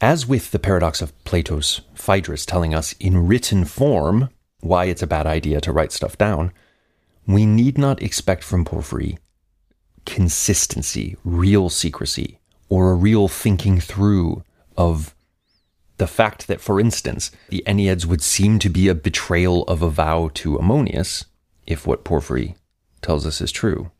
As 0.00 0.24
with 0.24 0.52
the 0.52 0.60
paradox 0.60 1.02
of 1.02 1.12
Plato's 1.24 1.80
Phaedrus 1.94 2.46
telling 2.46 2.72
us 2.72 2.94
in 3.00 3.26
written 3.26 3.64
form 3.64 4.30
why 4.60 4.84
it's 4.84 5.02
a 5.02 5.06
bad 5.06 5.26
idea 5.26 5.60
to 5.60 5.72
write 5.72 5.90
stuff 5.90 6.16
down, 6.16 6.52
we 7.26 7.44
need 7.44 7.76
not 7.76 8.00
expect 8.00 8.44
from 8.44 8.64
Porphyry 8.64 9.18
consistency, 10.06 11.16
real 11.24 11.68
secrecy, 11.68 12.38
or 12.68 12.90
a 12.90 12.94
real 12.96 13.28
thinking 13.28 13.80
through 13.80 14.42
of 14.76 15.14
the 15.98 16.06
fact 16.06 16.46
that, 16.46 16.60
for 16.60 16.80
instance, 16.80 17.30
the 17.48 17.62
Enneads 17.66 18.06
would 18.06 18.22
seem 18.22 18.58
to 18.60 18.70
be 18.70 18.88
a 18.88 18.94
betrayal 18.94 19.64
of 19.64 19.82
a 19.82 19.90
vow 19.90 20.30
to 20.34 20.58
Ammonius, 20.58 21.26
if 21.66 21.86
what 21.86 22.04
Porphyry 22.04 22.54
tells 23.02 23.26
us 23.26 23.40
is 23.40 23.52
true. 23.52 23.90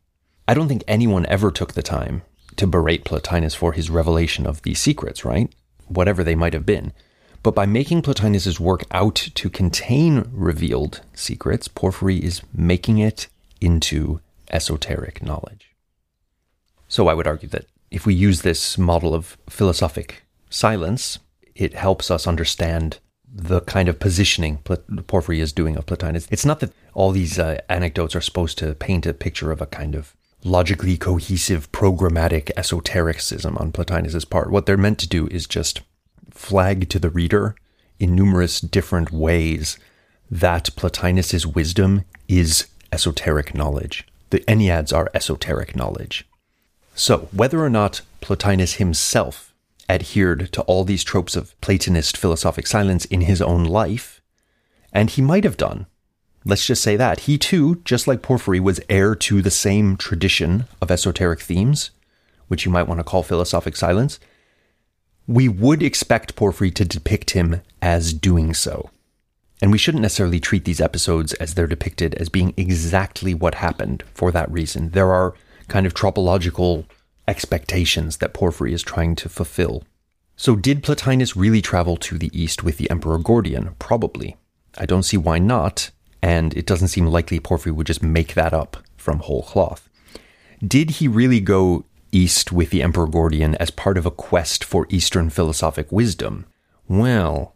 I 0.47 0.53
don't 0.53 0.67
think 0.67 0.83
anyone 0.87 1.25
ever 1.27 1.51
took 1.51 1.73
the 1.73 1.83
time 1.83 2.23
to 2.57 2.67
berate 2.67 3.05
Plotinus 3.05 3.55
for 3.55 3.73
his 3.73 3.89
revelation 3.89 4.45
of 4.45 4.61
these 4.63 4.79
secrets, 4.79 5.23
right? 5.23 5.53
Whatever 5.87 6.23
they 6.23 6.35
might 6.35 6.53
have 6.53 6.65
been. 6.65 6.93
But 7.43 7.55
by 7.55 7.65
making 7.65 8.01
Plotinus's 8.01 8.59
work 8.59 8.83
out 8.91 9.15
to 9.15 9.49
contain 9.49 10.29
revealed 10.31 11.01
secrets, 11.13 11.67
Porphyry 11.67 12.17
is 12.17 12.41
making 12.53 12.99
it 12.99 13.27
into 13.59 14.19
esoteric 14.51 15.23
knowledge. 15.23 15.71
So 16.87 17.07
I 17.07 17.13
would 17.13 17.27
argue 17.27 17.49
that 17.49 17.65
if 17.89 18.05
we 18.05 18.13
use 18.13 18.41
this 18.41 18.77
model 18.77 19.13
of 19.13 19.37
philosophic 19.49 20.23
silence, 20.49 21.19
it 21.55 21.73
helps 21.73 22.11
us 22.11 22.27
understand 22.27 22.99
the 23.33 23.61
kind 23.61 23.87
of 23.87 23.99
positioning 23.99 24.57
Porphyry 25.07 25.39
is 25.39 25.53
doing 25.53 25.77
of 25.77 25.85
Plotinus. 25.85 26.27
It's 26.29 26.45
not 26.45 26.59
that 26.59 26.73
all 26.93 27.11
these 27.11 27.39
uh, 27.39 27.59
anecdotes 27.69 28.15
are 28.15 28.21
supposed 28.21 28.57
to 28.57 28.75
paint 28.75 29.05
a 29.05 29.13
picture 29.13 29.51
of 29.51 29.61
a 29.61 29.65
kind 29.65 29.95
of 29.95 30.15
logically 30.43 30.97
cohesive, 30.97 31.71
programmatic 31.71 32.51
esotericism 32.57 33.57
on 33.57 33.71
Plotinus's 33.71 34.25
part. 34.25 34.51
What 34.51 34.65
they're 34.65 34.77
meant 34.77 34.99
to 34.99 35.07
do 35.07 35.27
is 35.27 35.45
just 35.45 35.81
flag 36.31 36.89
to 36.89 36.99
the 36.99 37.09
reader 37.09 37.55
in 37.99 38.15
numerous 38.15 38.59
different 38.59 39.11
ways 39.11 39.77
that 40.29 40.75
Plotinus's 40.75 41.45
wisdom 41.45 42.03
is 42.27 42.67
esoteric 42.91 43.53
knowledge. 43.53 44.07
The 44.31 44.39
Enneads 44.47 44.93
are 44.95 45.11
esoteric 45.13 45.75
knowledge. 45.75 46.25
So, 46.95 47.29
whether 47.31 47.63
or 47.63 47.69
not 47.69 48.01
Plotinus 48.21 48.75
himself 48.75 49.53
adhered 49.89 50.51
to 50.53 50.61
all 50.63 50.83
these 50.83 51.03
tropes 51.03 51.35
of 51.35 51.59
Platonist 51.61 52.15
philosophic 52.15 52.65
silence 52.65 53.05
in 53.05 53.21
his 53.21 53.41
own 53.41 53.65
life, 53.65 54.21
and 54.93 55.09
he 55.09 55.21
might 55.21 55.43
have 55.43 55.57
done, 55.57 55.85
let's 56.45 56.65
just 56.65 56.81
say 56.83 56.95
that, 56.95 57.21
he 57.21 57.37
too, 57.37 57.81
just 57.85 58.07
like 58.07 58.21
Porphyry, 58.21 58.59
was 58.59 58.79
heir 58.89 59.15
to 59.15 59.41
the 59.41 59.51
same 59.51 59.97
tradition 59.97 60.65
of 60.81 60.91
esoteric 60.91 61.41
themes, 61.41 61.91
which 62.47 62.65
you 62.65 62.71
might 62.71 62.87
want 62.87 62.99
to 62.99 63.03
call 63.03 63.23
philosophic 63.23 63.75
silence, 63.75 64.19
we 65.27 65.47
would 65.47 65.83
expect 65.83 66.35
Porphyry 66.35 66.71
to 66.71 66.85
depict 66.85 67.31
him 67.31 67.61
as 67.81 68.13
doing 68.13 68.53
so. 68.53 68.89
And 69.61 69.71
we 69.71 69.77
shouldn't 69.77 70.01
necessarily 70.01 70.39
treat 70.39 70.65
these 70.65 70.81
episodes 70.81 71.33
as 71.33 71.53
they're 71.53 71.67
depicted 71.67 72.15
as 72.15 72.29
being 72.29 72.53
exactly 72.57 73.33
what 73.33 73.55
happened 73.55 74.03
for 74.13 74.31
that 74.31 74.51
reason. 74.51 74.89
There 74.89 75.13
are 75.13 75.35
kind 75.67 75.85
of 75.85 75.93
tropological 75.93 76.85
expectations 77.27 78.17
that 78.17 78.33
Porphyry 78.33 78.73
is 78.73 78.81
trying 78.81 79.15
to 79.15 79.29
fulfill. 79.29 79.83
So, 80.35 80.55
did 80.55 80.81
Plotinus 80.83 81.35
really 81.35 81.61
travel 81.61 81.95
to 81.97 82.17
the 82.17 82.31
east 82.33 82.63
with 82.63 82.77
the 82.77 82.89
Emperor 82.89 83.19
Gordian? 83.19 83.75
Probably. 83.77 84.35
I 84.77 84.87
don't 84.87 85.03
see 85.03 85.17
why 85.17 85.37
not, 85.37 85.91
and 86.21 86.55
it 86.55 86.65
doesn't 86.65 86.89
seem 86.89 87.05
likely 87.07 87.39
Porphyry 87.39 87.71
would 87.71 87.87
just 87.87 88.03
make 88.03 88.33
that 88.33 88.53
up 88.53 88.77
from 88.97 89.19
whole 89.19 89.43
cloth. 89.43 89.89
Did 90.65 90.91
he 90.91 91.07
really 91.07 91.39
go 91.39 91.85
east 92.11 92.51
with 92.51 92.69
the 92.69 92.83
Emperor 92.83 93.07
Gordian 93.07 93.55
as 93.55 93.71
part 93.71 93.97
of 93.97 94.05
a 94.05 94.11
quest 94.11 94.63
for 94.63 94.85
Eastern 94.89 95.29
philosophic 95.29 95.91
wisdom? 95.91 96.45
Well, 96.87 97.55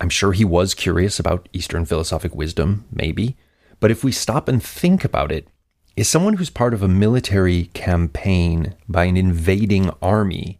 I'm 0.00 0.10
sure 0.10 0.32
he 0.32 0.44
was 0.44 0.74
curious 0.74 1.18
about 1.18 1.48
Eastern 1.52 1.84
philosophic 1.84 2.34
wisdom, 2.34 2.84
maybe. 2.92 3.36
But 3.80 3.90
if 3.90 4.04
we 4.04 4.12
stop 4.12 4.48
and 4.48 4.62
think 4.62 5.04
about 5.04 5.32
it, 5.32 5.48
is 5.96 6.08
someone 6.08 6.34
who's 6.34 6.50
part 6.50 6.74
of 6.74 6.82
a 6.82 6.88
military 6.88 7.66
campaign 7.74 8.74
by 8.88 9.04
an 9.04 9.16
invading 9.16 9.90
army 10.00 10.59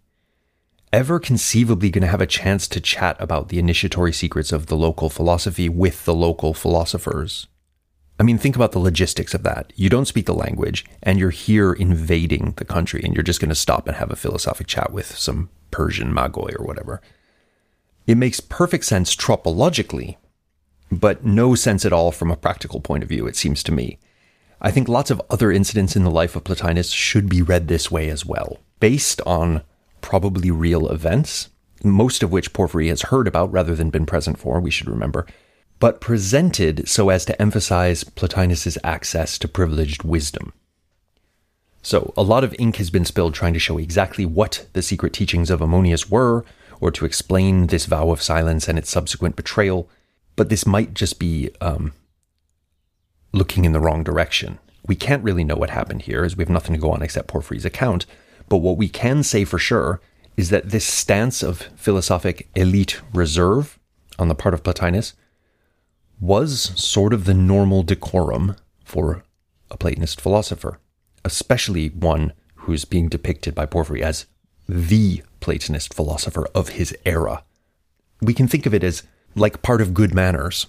ever 0.92 1.20
conceivably 1.20 1.90
going 1.90 2.02
to 2.02 2.09
have 2.09 2.20
a 2.20 2.26
chance 2.26 2.66
to 2.68 2.80
chat 2.80 3.16
about 3.20 3.49
the 3.49 3.59
initiatory 3.59 4.12
secrets 4.12 4.52
of 4.52 4.66
the 4.66 4.76
local 4.76 5.09
philosophy 5.09 5.68
with 5.68 6.04
the 6.04 6.14
local 6.14 6.54
philosophers? 6.54 7.47
I 8.18 8.23
mean, 8.23 8.38
think 8.38 8.56
about 8.56 8.73
the 8.73 8.78
logistics 8.78 9.32
of 9.32 9.44
that. 9.44 9.73
You 9.76 9.88
don't 9.88 10.04
speak 10.04 10.26
the 10.26 10.35
language, 10.35 10.85
and 11.02 11.18
you're 11.18 11.30
here 11.30 11.73
invading 11.73 12.54
the 12.56 12.66
country, 12.66 13.00
and 13.02 13.14
you're 13.14 13.23
just 13.23 13.40
going 13.40 13.49
to 13.49 13.54
stop 13.54 13.87
and 13.87 13.97
have 13.97 14.11
a 14.11 14.16
philosophic 14.16 14.66
chat 14.66 14.92
with 14.92 15.16
some 15.16 15.49
Persian 15.70 16.12
Magoi 16.12 16.59
or 16.59 16.66
whatever. 16.66 17.00
It 18.06 18.16
makes 18.16 18.40
perfect 18.40 18.85
sense 18.85 19.16
tropologically, 19.16 20.16
but 20.92 21.25
no 21.25 21.54
sense 21.54 21.87
at 21.87 21.92
all 21.92 22.12
from 22.12 22.30
a 22.30 22.37
practical 22.37 22.80
point 22.80 23.02
of 23.02 23.09
view, 23.09 23.26
it 23.26 23.37
seems 23.37 23.62
to 23.62 23.73
me. 23.73 23.99
I 24.61 24.70
think 24.70 24.88
lots 24.88 25.11
of 25.11 25.23
other 25.30 25.50
incidents 25.50 25.97
in 25.97 26.04
the 26.04 26.11
life 26.11 26.37
of 26.37 26.44
Plotinus 26.44 26.92
should 26.92 27.28
be 27.28 27.40
read 27.40 27.68
this 27.68 27.90
way 27.90 28.11
as 28.11 28.26
well, 28.26 28.59
based 28.80 29.23
on 29.23 29.62
probably 30.00 30.50
real 30.50 30.88
events, 30.88 31.49
most 31.83 32.23
of 32.23 32.33
which 32.33 32.52
Porphyry 32.52 32.88
has 32.88 33.02
heard 33.02 33.26
about 33.26 33.52
rather 33.52 33.75
than 33.75 33.90
been 33.90 34.07
present 34.07 34.38
for, 34.38 34.61
we 34.61 34.71
should 34.71 34.88
remember, 34.88 35.26
but 35.78 36.00
presented 36.00 36.88
so 36.88 37.09
as 37.09 37.25
to 37.25 37.40
emphasize 37.40 38.04
Plotinus's 38.04 38.78
access 38.85 39.38
to 39.38 39.49
privileged 39.49 40.02
wisdom. 40.02 40.52
So, 41.83 42.12
a 42.16 42.23
lot 42.23 42.45
of 42.45 42.54
ink 42.59 42.76
has 42.76 42.90
been 42.90 43.07
spilled 43.07 43.33
trying 43.33 43.54
to 43.54 43.59
show 43.59 43.78
exactly 43.78 44.26
what 44.26 44.66
the 44.75 44.83
secret 44.83 45.14
teachings 45.14 45.49
of 45.49 45.62
Ammonius 45.62 46.11
were, 46.11 46.45
or 46.80 46.90
to 46.90 47.07
explain 47.07 47.69
this 47.69 47.87
vow 47.87 48.11
of 48.11 48.23
silence 48.23 48.69
and 48.69 48.78
its 48.78 48.90
subsequent 48.90 49.37
betrayal, 49.37 49.88
but 50.37 50.50
this 50.50 50.66
might 50.66 50.92
just 50.92 51.19
be 51.19 51.50
um, 51.61 51.92
looking 53.33 53.64
in 53.64 53.73
the 53.73 53.80
wrong 53.80 54.04
direction. 54.04 54.59
We 54.87 54.97
can't 54.97 55.25
really 55.25 55.45
know 55.45 55.57
what 55.57 55.71
happened 55.71 56.02
here, 56.02 56.25
as 56.25 56.37
we 56.37 56.42
have 56.42 56.50
nothing 56.50 56.75
to 56.75 56.80
go 56.80 56.90
on 56.92 57.02
except 57.02 57.28
Porphyry's 57.28 57.64
account. 57.64 58.04
But 58.50 58.59
what 58.59 58.76
we 58.76 58.88
can 58.88 59.23
say 59.23 59.45
for 59.47 59.59
sure 59.59 60.02
is 60.37 60.50
that 60.50 60.69
this 60.69 60.85
stance 60.85 61.42
of 61.42 61.69
philosophic 61.76 62.49
elite 62.54 63.00
reserve 63.14 63.78
on 64.19 64.28
the 64.28 64.35
part 64.35 64.52
of 64.52 64.62
Plotinus 64.62 65.14
was 66.21 66.73
sort 66.78 67.14
of 67.14 67.25
the 67.25 67.33
normal 67.33 67.83
decorum 67.83 68.57
for 68.85 69.23
a 69.71 69.78
Platonist 69.78 70.21
philosopher, 70.21 70.78
especially 71.25 71.88
one 71.88 72.33
who's 72.57 72.85
being 72.85 73.09
depicted 73.09 73.54
by 73.54 73.64
Porphyry 73.64 74.02
as 74.02 74.26
the 74.69 75.23
Platonist 75.38 75.95
philosopher 75.95 76.47
of 76.54 76.71
his 76.71 76.95
era. 77.07 77.45
We 78.21 78.35
can 78.35 78.49
think 78.49 78.66
of 78.66 78.75
it 78.75 78.85
as 78.85 79.04
like 79.35 79.62
part 79.62 79.80
of 79.80 79.95
good 79.95 80.12
manners 80.12 80.66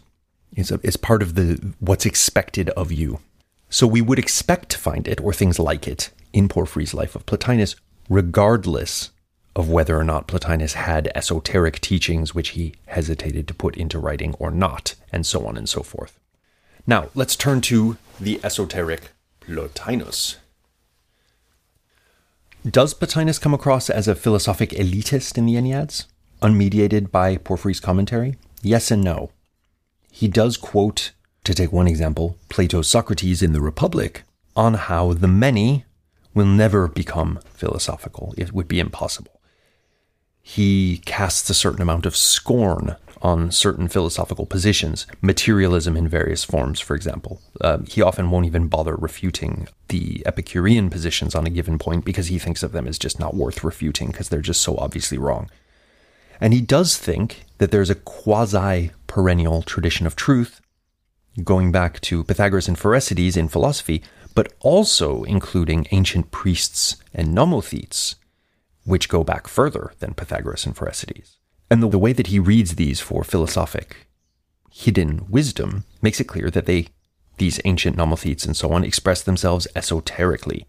is, 0.56 0.72
a, 0.72 0.80
is 0.84 0.98
part 0.98 1.24
of 1.24 1.36
the 1.36 1.74
what's 1.80 2.06
expected 2.06 2.70
of 2.72 2.92
you. 2.92 3.20
So 3.70 3.88
we 3.88 4.02
would 4.02 4.20
expect 4.20 4.70
to 4.70 4.78
find 4.78 5.08
it, 5.08 5.20
or 5.22 5.34
things 5.34 5.58
like 5.58 5.88
it, 5.88 6.12
in 6.34 6.48
Porphyry's 6.48 6.94
life 6.94 7.16
of 7.16 7.26
Plotinus, 7.26 7.76
regardless 8.10 9.12
of 9.56 9.70
whether 9.70 9.98
or 9.98 10.04
not 10.04 10.28
Plotinus 10.28 10.74
had 10.74 11.12
esoteric 11.14 11.80
teachings 11.82 12.34
which 12.34 12.50
he 12.50 12.74
hesitated 12.88 13.48
to 13.48 13.54
put 13.54 13.76
into 13.76 14.00
writing 14.00 14.34
or 14.40 14.52
not, 14.52 14.96
and 15.12 15.26
so 15.26 15.46
on 15.46 15.58
and 15.58 15.68
so 15.68 15.84
forth. 15.84 16.20
Now, 16.88 17.10
let's 17.14 17.36
turn 17.36 17.62
to 17.62 17.98
the 18.20 18.40
esoteric 18.44 19.10
Plotinus. 19.42 20.38
Does 22.70 22.94
Plotinus 22.94 23.40
come 23.40 23.54
across 23.54 23.90
as 23.90 24.08
a 24.08 24.16
philosophic 24.16 24.70
elitist 24.70 25.38
in 25.38 25.46
the 25.46 25.56
Enneads, 25.56 26.06
unmediated 26.42 27.12
by 27.12 27.38
Porphyry's 27.38 27.80
commentary? 27.80 28.36
Yes 28.62 28.92
and 28.92 29.04
no. 29.04 29.32
He 30.12 30.28
does 30.28 30.58
quote, 30.58 31.12
to 31.44 31.54
take 31.54 31.72
one 31.72 31.88
example, 31.88 32.38
Plato's 32.50 32.88
Socrates 32.88 33.42
in 33.42 33.54
the 33.54 33.62
Republic 33.62 34.24
on 34.56 34.76
how 34.76 35.14
the 35.14 35.28
many 35.28 35.86
will 36.34 36.46
never 36.46 36.88
become 36.88 37.40
philosophical. 37.54 38.34
It 38.38 38.54
would 38.54 38.68
be 38.68 38.80
impossible. 38.80 39.42
He 40.42 41.02
casts 41.06 41.50
a 41.50 41.54
certain 41.54 41.82
amount 41.82 42.06
of 42.06 42.16
scorn 42.16 42.96
on 43.22 43.52
certain 43.52 43.88
philosophical 43.88 44.48
positions, 44.48 45.06
materialism 45.22 45.96
in 45.96 46.08
various 46.08 46.44
forms, 46.44 46.80
for 46.80 46.96
example. 46.96 47.40
Uh, 47.60 47.80
he 47.88 48.02
often 48.02 48.32
won't 48.32 48.48
even 48.48 48.68
bother 48.68 48.96
refuting 48.96 49.68
the 49.90 50.24
Epicurean 50.26 50.90
positions 50.90 51.36
on 51.36 51.46
a 51.46 51.52
given 51.52 51.78
point 51.78 52.04
because 52.04 52.28
he 52.28 52.40
thinks 52.40 52.64
of 52.64 52.72
them 52.72 52.88
as 52.88 52.98
just 52.98 53.20
not 53.20 53.36
worth 53.36 53.64
refuting 53.64 54.08
because 54.08 54.30
they're 54.30 54.42
just 54.42 54.62
so 54.62 54.76
obviously 54.78 55.20
wrong. 55.20 55.50
And 56.40 56.54
he 56.54 56.62
does 56.62 56.98
think 56.98 57.46
that 57.60 57.70
there's 57.70 57.92
a 57.92 57.96
quasi 57.96 58.90
perennial 59.06 59.62
tradition 59.62 60.08
of 60.08 60.16
truth 60.16 60.60
going 61.44 61.72
back 61.72 62.02
to 62.02 62.24
Pythagoras 62.24 62.68
and 62.68 62.78
Pherecydes 62.78 63.38
in 63.38 63.48
philosophy, 63.48 64.02
but 64.34 64.54
also 64.60 65.24
including 65.24 65.88
ancient 65.92 66.32
priests 66.32 66.98
and 67.14 67.36
nomothetes, 67.36 68.16
which 68.84 69.10
go 69.10 69.24
back 69.24 69.48
further 69.48 69.94
than 70.00 70.14
Pythagoras 70.14 70.66
and 70.66 70.76
Pherecydes. 70.76 71.38
And 71.70 71.82
the, 71.82 71.90
the 71.90 72.00
way 72.00 72.14
that 72.14 72.28
he 72.28 72.40
reads 72.40 72.76
these 72.76 73.00
for 73.00 73.24
philosophic 73.24 74.08
hidden 74.72 75.26
wisdom 75.30 75.84
makes 76.02 76.20
it 76.20 76.28
clear 76.28 76.50
that 76.50 76.66
they, 76.66 76.88
these 77.38 77.60
ancient 77.66 77.98
nomothetes 77.98 78.46
and 78.46 78.56
so 78.56 78.72
on, 78.72 78.84
express 78.84 79.22
themselves 79.22 79.68
esoterically. 79.76 80.66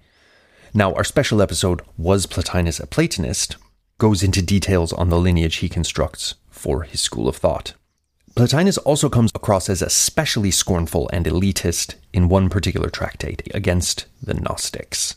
Now, 0.75 0.93
our 0.95 1.05
special 1.05 1.41
episode, 1.41 1.83
Was 1.97 2.27
Plotinus 2.27 2.81
a 2.81 2.87
Platonist? 2.87 3.57
goes 3.99 4.23
into 4.23 4.43
details 4.43 4.93
on 4.93 5.11
the 5.11 5.19
lineage 5.19 5.57
he 5.57 5.69
constructs 5.69 6.35
for 6.51 6.83
his 6.83 7.01
school 7.01 7.29
of 7.29 7.37
thought. 7.37 7.75
Plotinus 8.35 8.79
also 8.79 9.11
comes 9.11 9.31
across 9.35 9.69
as 9.69 9.83
especially 9.83 10.51
scornful 10.51 11.09
and 11.13 11.27
elitist 11.27 11.97
in 12.15 12.31
one 12.31 12.49
particular 12.49 12.89
tractate 12.89 13.43
against 13.55 14.07
the 14.23 14.33
Gnostics. 14.33 15.15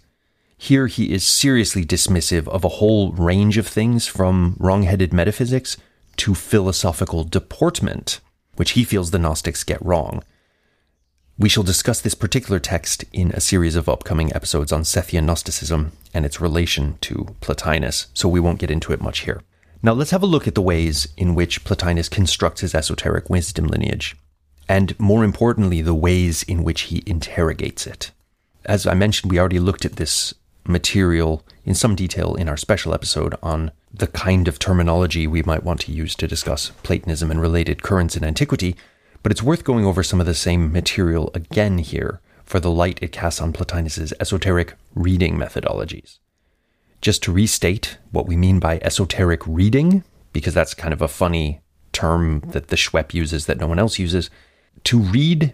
Here 0.58 0.88
he 0.88 1.14
is 1.14 1.26
seriously 1.26 1.86
dismissive 1.86 2.48
of 2.50 2.66
a 2.66 2.70
whole 2.70 3.14
range 3.14 3.58
of 3.58 3.68
things 3.68 4.06
from 4.06 4.58
wrong 4.60 4.84
headed 4.84 5.14
metaphysics 5.14 5.78
to 6.18 6.36
philosophical 6.36 7.24
deportment, 7.24 8.20
which 8.56 8.72
he 8.72 8.84
feels 8.84 9.12
the 9.12 9.20
Gnostics 9.20 9.64
get 9.64 9.84
wrong. 9.86 10.22
We 11.38 11.50
shall 11.50 11.64
discuss 11.64 12.02
this 12.02 12.16
particular 12.16 12.60
text 12.60 13.06
in 13.14 13.32
a 13.32 13.42
series 13.42 13.76
of 13.76 13.90
upcoming 13.90 14.34
episodes 14.34 14.72
on 14.72 14.84
Sethian 14.84 15.26
Gnosticism 15.26 15.94
and 16.14 16.26
its 16.26 16.42
relation 16.42 16.98
to 17.02 17.36
Plotinus, 17.42 18.08
so 18.14 18.28
we 18.28 18.40
won't 18.40 18.60
get 18.60 18.72
into 18.72 18.92
it 18.94 19.02
much 19.02 19.20
here. 19.20 19.42
Now 19.86 19.94
let's 19.94 20.10
have 20.10 20.24
a 20.24 20.26
look 20.26 20.48
at 20.48 20.56
the 20.56 20.64
ways 20.64 21.10
in 21.16 21.36
which 21.36 21.64
Plotinus 21.64 22.10
constructs 22.10 22.62
his 22.62 22.74
esoteric 22.74 23.30
wisdom 23.30 23.68
lineage, 23.68 24.16
and 24.68 25.00
more 25.00 25.24
importantly, 25.24 25.84
the 25.84 25.94
ways 25.94 26.42
in 26.42 26.64
which 26.64 26.90
he 26.90 27.04
interrogates 27.06 27.86
it. 27.86 28.10
As 28.66 28.88
I 28.88 28.96
mentioned, 28.96 29.32
we 29.32 29.38
already 29.38 29.60
looked 29.60 29.86
at 29.86 29.98
this 29.98 30.34
material 30.68 31.46
in 31.66 31.76
some 31.76 31.94
detail 31.94 32.34
in 32.34 32.50
our 32.50 32.58
special 32.58 32.96
episode 32.96 33.36
on 33.44 33.70
the 33.94 34.08
kind 34.08 34.48
of 34.48 34.58
terminology 34.58 35.28
we 35.28 35.44
might 35.44 35.64
want 35.64 35.82
to 35.82 35.92
use 35.92 36.16
to 36.16 36.28
discuss 36.28 36.72
Platonism 36.82 37.30
and 37.30 37.40
related 37.40 37.84
currents 37.84 38.18
in 38.18 38.24
antiquity, 38.24 38.76
but 39.22 39.32
it's 39.32 39.44
worth 39.44 39.64
going 39.64 39.86
over 39.86 40.02
some 40.02 40.20
of 40.20 40.26
the 40.26 40.34
same 40.34 40.74
material 40.74 41.30
again 41.36 41.78
here 41.78 42.22
for 42.44 42.60
the 42.60 42.72
light 42.72 42.98
it 43.04 43.12
casts 43.12 43.40
on 43.40 43.54
Plotinus's 43.54 44.16
esoteric 44.20 44.74
reading 44.96 45.38
methodologies. 45.38 46.18
Just 47.06 47.22
to 47.22 47.32
restate 47.32 48.00
what 48.10 48.26
we 48.26 48.36
mean 48.36 48.60
by 48.60 48.80
esoteric 48.82 49.46
reading, 49.46 50.04
because 50.34 50.56
that's 50.56 50.74
kind 50.74 50.92
of 50.92 51.04
a 51.04 51.08
funny 51.08 51.62
term 51.94 52.40
that 52.48 52.70
the 52.70 52.76
SHWEP 52.76 53.14
uses 53.14 53.46
that 53.46 53.60
no 53.60 53.68
one 53.68 53.78
else 53.78 54.00
uses. 54.00 54.32
To 54.86 54.98
read 54.98 55.54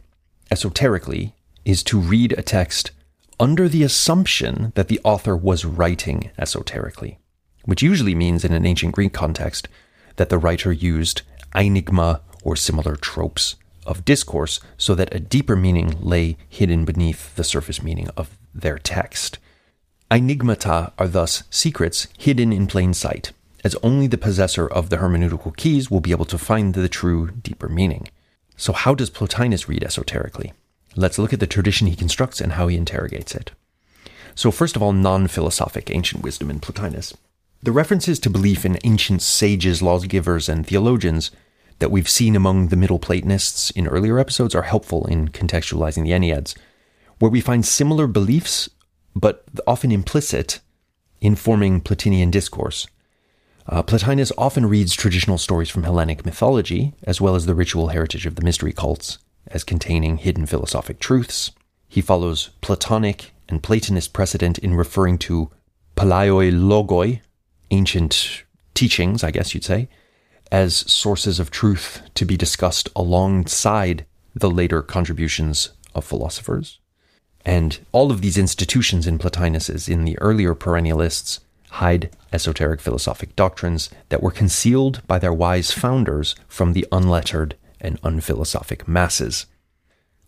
esoterically 0.50 1.36
is 1.66 1.84
to 1.84 2.00
read 2.00 2.32
a 2.38 2.42
text 2.42 2.92
under 3.38 3.68
the 3.68 3.84
assumption 3.84 4.72
that 4.76 4.88
the 4.88 5.02
author 5.04 5.36
was 5.36 5.66
writing 5.66 6.32
esoterically, 6.40 7.18
which 7.66 7.84
usually 7.84 8.16
means 8.16 8.46
in 8.46 8.54
an 8.54 8.66
ancient 8.66 8.94
Greek 8.94 9.12
context 9.12 9.68
that 10.16 10.30
the 10.30 10.38
writer 10.38 10.72
used 10.72 11.24
enigma 11.54 12.22
or 12.44 12.56
similar 12.56 12.96
tropes 12.96 13.58
of 13.86 14.06
discourse 14.06 14.62
so 14.78 14.96
that 14.96 15.14
a 15.14 15.20
deeper 15.20 15.58
meaning 15.58 15.98
lay 16.00 16.38
hidden 16.48 16.86
beneath 16.86 17.36
the 17.36 17.44
surface 17.44 17.84
meaning 17.84 18.08
of 18.16 18.38
their 18.56 18.80
text. 18.80 19.38
Enigmata 20.12 20.92
are 21.00 21.08
thus 21.08 21.44
secrets 21.50 22.10
hidden 22.18 22.52
in 22.52 22.68
plain 22.68 22.94
sight, 22.94 23.32
as 23.64 23.76
only 23.76 24.08
the 24.08 24.18
possessor 24.18 24.68
of 24.68 24.90
the 24.90 24.98
hermeneutical 24.98 25.56
keys 25.56 25.90
will 25.90 26.02
be 26.02 26.12
able 26.12 26.26
to 26.26 26.38
find 26.38 26.74
the 26.74 26.90
true, 26.90 27.32
deeper 27.32 27.70
meaning. 27.70 28.10
So, 28.58 28.74
how 28.74 28.94
does 28.94 29.10
Plotinus 29.10 29.70
read 29.70 29.86
esoterically? 29.86 30.52
Let's 30.98 31.18
look 31.18 31.32
at 31.32 31.40
the 31.40 31.48
tradition 31.48 31.88
he 31.88 31.96
constructs 31.96 32.42
and 32.42 32.54
how 32.54 32.68
he 32.68 32.76
interrogates 32.76 33.34
it. 33.34 33.52
So, 34.36 34.52
first 34.52 34.76
of 34.76 34.82
all, 34.82 34.92
non 34.92 35.28
philosophic 35.28 35.90
ancient 35.90 36.24
wisdom 36.24 36.50
in 36.50 36.60
Plotinus. 36.60 37.14
The 37.64 37.72
references 37.72 38.20
to 38.20 38.30
belief 38.30 38.66
in 38.66 38.80
ancient 38.84 39.22
sages, 39.22 39.82
lawgivers, 39.82 40.50
and 40.50 40.68
theologians 40.68 41.32
that 41.80 41.90
we've 41.90 42.10
seen 42.10 42.36
among 42.36 42.68
the 42.68 42.76
Middle 42.76 43.00
Platonists 43.00 43.70
in 43.72 43.88
earlier 43.88 44.20
episodes 44.20 44.56
are 44.56 44.64
helpful 44.64 45.06
in 45.08 45.30
contextualizing 45.30 46.04
the 46.04 46.12
Enneads, 46.12 46.54
where 47.20 47.32
we 47.32 47.40
find 47.40 47.66
similar 47.66 48.08
beliefs, 48.08 48.70
but 49.16 49.44
often 49.68 49.92
implicit, 49.92 50.60
in 51.22 51.36
forming 51.36 51.82
Plotinian 51.82 52.32
discourse. 52.32 52.88
Uh, 53.68 53.84
Plotinus 53.84 54.32
often 54.38 54.66
reads 54.66 54.96
traditional 54.96 55.38
stories 55.38 55.70
from 55.70 55.84
Hellenic 55.84 56.26
mythology, 56.26 56.94
as 57.04 57.22
well 57.22 57.36
as 57.36 57.46
the 57.46 57.56
ritual 57.56 57.90
heritage 57.90 58.26
of 58.26 58.36
the 58.36 58.44
mystery 58.44 58.74
cults, 58.74 59.20
as 59.48 59.64
containing 59.64 60.18
hidden 60.18 60.46
philosophic 60.46 61.00
truths. 61.00 61.52
He 61.88 62.02
follows 62.02 62.50
Platonic 62.62 63.32
and 63.48 63.62
Platonist 63.62 64.14
precedent 64.14 64.58
in 64.58 64.74
referring 64.74 65.18
to 65.20 65.52
palaioi 65.96 66.52
logoi, 66.52 67.22
ancient 67.70 68.44
teachings, 68.74 69.24
I 69.24 69.32
guess 69.32 69.54
you'd 69.54 69.64
say, 69.64 69.90
as 70.52 70.78
sources 70.92 71.40
of 71.40 71.52
truth 71.52 72.02
to 72.16 72.26
be 72.26 72.36
discussed 72.36 72.90
alongside 72.96 74.06
the 74.34 74.50
later 74.50 74.82
contributions 74.82 75.70
of 75.94 76.04
philosophers. 76.04 76.80
And 77.46 77.80
all 77.92 78.12
of 78.12 78.22
these 78.22 78.38
institutions 78.38 79.08
in 79.08 79.18
Plotinus's 79.18 79.90
in 79.90 80.06
the 80.06 80.18
earlier 80.20 80.54
perennialists 80.54 81.40
hide 81.72 82.10
esoteric 82.34 82.82
philosophic 82.82 83.36
doctrines 83.36 83.90
that 84.10 84.22
were 84.22 84.32
concealed 84.32 85.06
by 85.08 85.18
their 85.18 85.34
wise 85.34 85.72
founders 85.72 86.36
from 86.48 86.74
the 86.74 86.86
unlettered 86.92 87.56
and 87.80 88.00
unphilosophic 88.04 88.88
masses. 88.88 89.46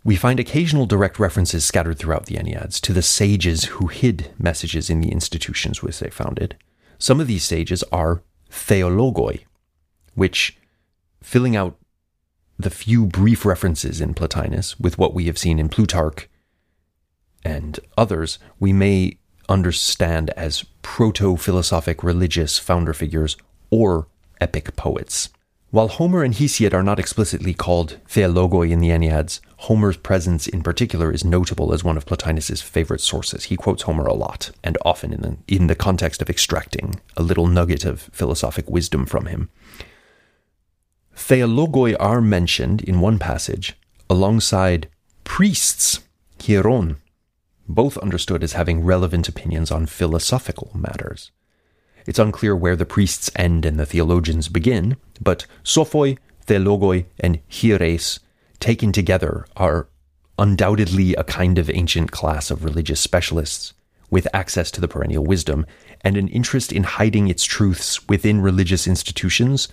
We 0.06 0.16
find 0.16 0.40
occasional 0.40 0.86
direct 0.86 1.20
references 1.20 1.64
scattered 1.64 1.98
throughout 1.98 2.26
the 2.26 2.36
Enneads 2.36 2.82
to 2.82 2.94
the 2.94 3.02
sages 3.02 3.66
who 3.66 3.88
hid 3.88 4.32
messages 4.38 4.90
in 4.90 5.02
the 5.02 5.12
institutions 5.12 5.82
which 5.82 6.00
they 6.00 6.10
founded. 6.10 6.58
Some 6.98 7.20
of 7.20 7.28
these 7.28 7.44
sages 7.44 7.84
are 7.92 8.22
theologoi, 8.50 9.44
which, 10.14 10.58
filling 11.22 11.56
out 11.56 11.78
the 12.58 12.70
few 12.70 13.06
brief 13.06 13.46
references 13.46 14.02
in 14.02 14.14
Plotinus 14.14 14.80
with 14.80 14.98
what 14.98 15.14
we 15.14 15.26
have 15.26 15.38
seen 15.38 15.60
in 15.60 15.70
Plutarch 15.70 16.28
and 17.44 17.80
others, 17.98 18.40
we 18.60 18.74
may 18.74 19.18
understand 19.50 20.30
as 20.32 20.64
proto 20.82 21.38
philosophic 21.38 22.04
religious 22.04 22.58
founder 22.58 22.94
figures 22.94 23.36
or 23.70 24.08
epic 24.40 24.76
poets. 24.76 25.30
While 25.72 25.88
Homer 25.88 26.24
and 26.24 26.36
Hesiod 26.36 26.72
are 26.74 26.84
not 26.84 27.00
explicitly 27.00 27.56
called 27.56 27.98
theologoi 28.08 28.70
in 28.70 28.80
the 28.80 28.90
Enneads, 28.90 29.42
Homer's 29.58 29.98
presence 29.98 30.46
in 30.46 30.62
particular 30.62 31.12
is 31.12 31.26
notable 31.26 31.74
as 31.74 31.84
one 31.84 31.98
of 31.98 32.06
Plotinus's 32.06 32.62
favorite 32.62 33.02
sources. 33.02 33.46
He 33.46 33.56
quotes 33.56 33.82
Homer 33.82 34.06
a 34.06 34.14
lot, 34.14 34.52
and 34.64 34.78
often 34.86 35.12
in 35.12 35.22
the, 35.22 35.38
in 35.48 35.66
the 35.66 35.74
context 35.74 36.22
of 36.22 36.30
extracting 36.30 37.02
a 37.18 37.24
little 37.24 37.48
nugget 37.48 37.86
of 37.86 38.02
philosophic 38.12 38.70
wisdom 38.70 39.08
from 39.08 39.26
him. 39.26 39.50
Theologoi 41.16 41.96
are 42.00 42.22
mentioned 42.22 42.82
in 42.84 43.00
one 43.00 43.18
passage 43.18 43.76
alongside 44.12 44.90
priests, 45.24 46.02
hieron, 46.38 46.98
both 47.68 47.98
understood 47.98 48.44
as 48.44 48.54
having 48.54 48.84
relevant 48.84 49.28
opinions 49.28 49.72
on 49.72 49.86
philosophical 49.86 50.72
matters. 50.74 51.32
It's 52.06 52.20
unclear 52.20 52.56
where 52.56 52.76
the 52.76 52.86
priests 52.86 53.32
end 53.36 53.66
and 53.66 53.80
the 53.80 53.86
theologians 53.86 54.50
begin, 54.50 54.98
but 55.22 55.46
sophoi, 55.64 56.18
theologoi, 56.46 57.06
and 57.20 57.40
hieres, 57.50 58.20
taken 58.60 58.92
together, 58.92 59.46
are 59.56 59.88
undoubtedly 60.38 61.14
a 61.16 61.24
kind 61.24 61.58
of 61.58 61.70
ancient 61.70 62.12
class 62.12 62.52
of 62.52 62.64
religious 62.66 63.00
specialists 63.00 63.74
with 64.10 64.28
access 64.34 64.70
to 64.72 64.82
the 64.82 64.88
perennial 64.88 65.24
wisdom 65.24 65.66
and 66.02 66.18
an 66.18 66.28
interest 66.28 66.72
in 66.72 66.84
hiding 66.84 67.30
its 67.30 67.46
truths 67.46 68.08
within 68.08 68.42
religious 68.42 68.86
institutions 68.86 69.70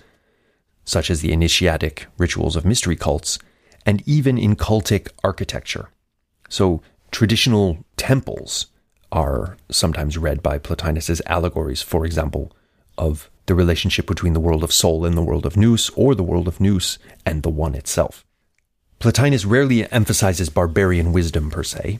such 0.85 1.09
as 1.09 1.21
the 1.21 1.31
initiatic 1.31 2.07
rituals 2.17 2.55
of 2.55 2.65
mystery 2.65 2.95
cults, 2.95 3.39
and 3.85 4.03
even 4.05 4.37
in 4.37 4.55
cultic 4.55 5.09
architecture. 5.23 5.89
So, 6.49 6.81
traditional 7.11 7.83
temples 7.97 8.67
are 9.11 9.57
sometimes 9.69 10.17
read 10.17 10.41
by 10.41 10.57
Plotinus 10.57 11.09
as 11.09 11.21
allegories, 11.25 11.81
for 11.81 12.05
example, 12.05 12.51
of 12.97 13.29
the 13.45 13.55
relationship 13.55 14.07
between 14.07 14.33
the 14.33 14.39
world 14.39 14.63
of 14.63 14.71
soul 14.71 15.05
and 15.05 15.17
the 15.17 15.21
world 15.21 15.45
of 15.45 15.57
Nous, 15.57 15.89
or 15.95 16.15
the 16.15 16.23
world 16.23 16.47
of 16.47 16.61
Nous 16.61 16.97
and 17.25 17.43
the 17.43 17.49
One 17.49 17.75
itself. 17.75 18.25
Plotinus 18.99 19.45
rarely 19.45 19.91
emphasizes 19.91 20.49
barbarian 20.49 21.11
wisdom 21.11 21.49
per 21.49 21.63
se, 21.63 21.99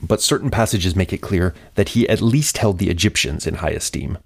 but 0.00 0.22
certain 0.22 0.50
passages 0.50 0.96
make 0.96 1.12
it 1.12 1.18
clear 1.18 1.54
that 1.74 1.90
he 1.90 2.08
at 2.08 2.20
least 2.20 2.58
held 2.58 2.78
the 2.78 2.90
Egyptians 2.90 3.46
in 3.46 3.56
high 3.56 3.70
esteem, 3.70 4.18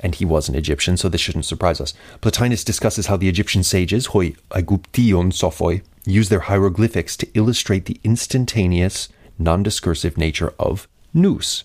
and 0.00 0.14
he 0.14 0.24
was 0.24 0.48
an 0.48 0.54
Egyptian, 0.54 0.96
so 0.96 1.08
this 1.08 1.20
shouldn't 1.20 1.44
surprise 1.44 1.80
us. 1.80 1.94
Plotinus 2.20 2.64
discusses 2.64 3.06
how 3.06 3.16
the 3.16 3.28
Egyptian 3.28 3.62
sages, 3.62 4.06
hoi 4.06 4.34
aiguption 4.50 5.32
sophoi, 5.32 5.82
use 6.04 6.28
their 6.28 6.40
hieroglyphics 6.40 7.16
to 7.18 7.28
illustrate 7.34 7.84
the 7.84 8.00
instantaneous, 8.02 9.08
non 9.38 9.62
discursive 9.62 10.16
nature 10.16 10.52
of 10.58 10.88
nous. 11.14 11.64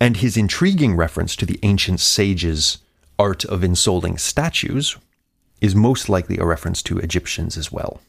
And 0.00 0.18
his 0.18 0.36
intriguing 0.36 0.96
reference 0.96 1.36
to 1.36 1.46
the 1.46 1.58
ancient 1.62 2.00
sages' 2.00 2.78
art 3.18 3.44
of 3.44 3.60
ensouling 3.60 4.18
statues 4.18 4.96
is 5.60 5.74
most 5.74 6.08
likely 6.08 6.38
a 6.38 6.44
reference 6.44 6.82
to 6.82 6.98
Egyptians 6.98 7.56
as 7.56 7.72
well. 7.72 8.00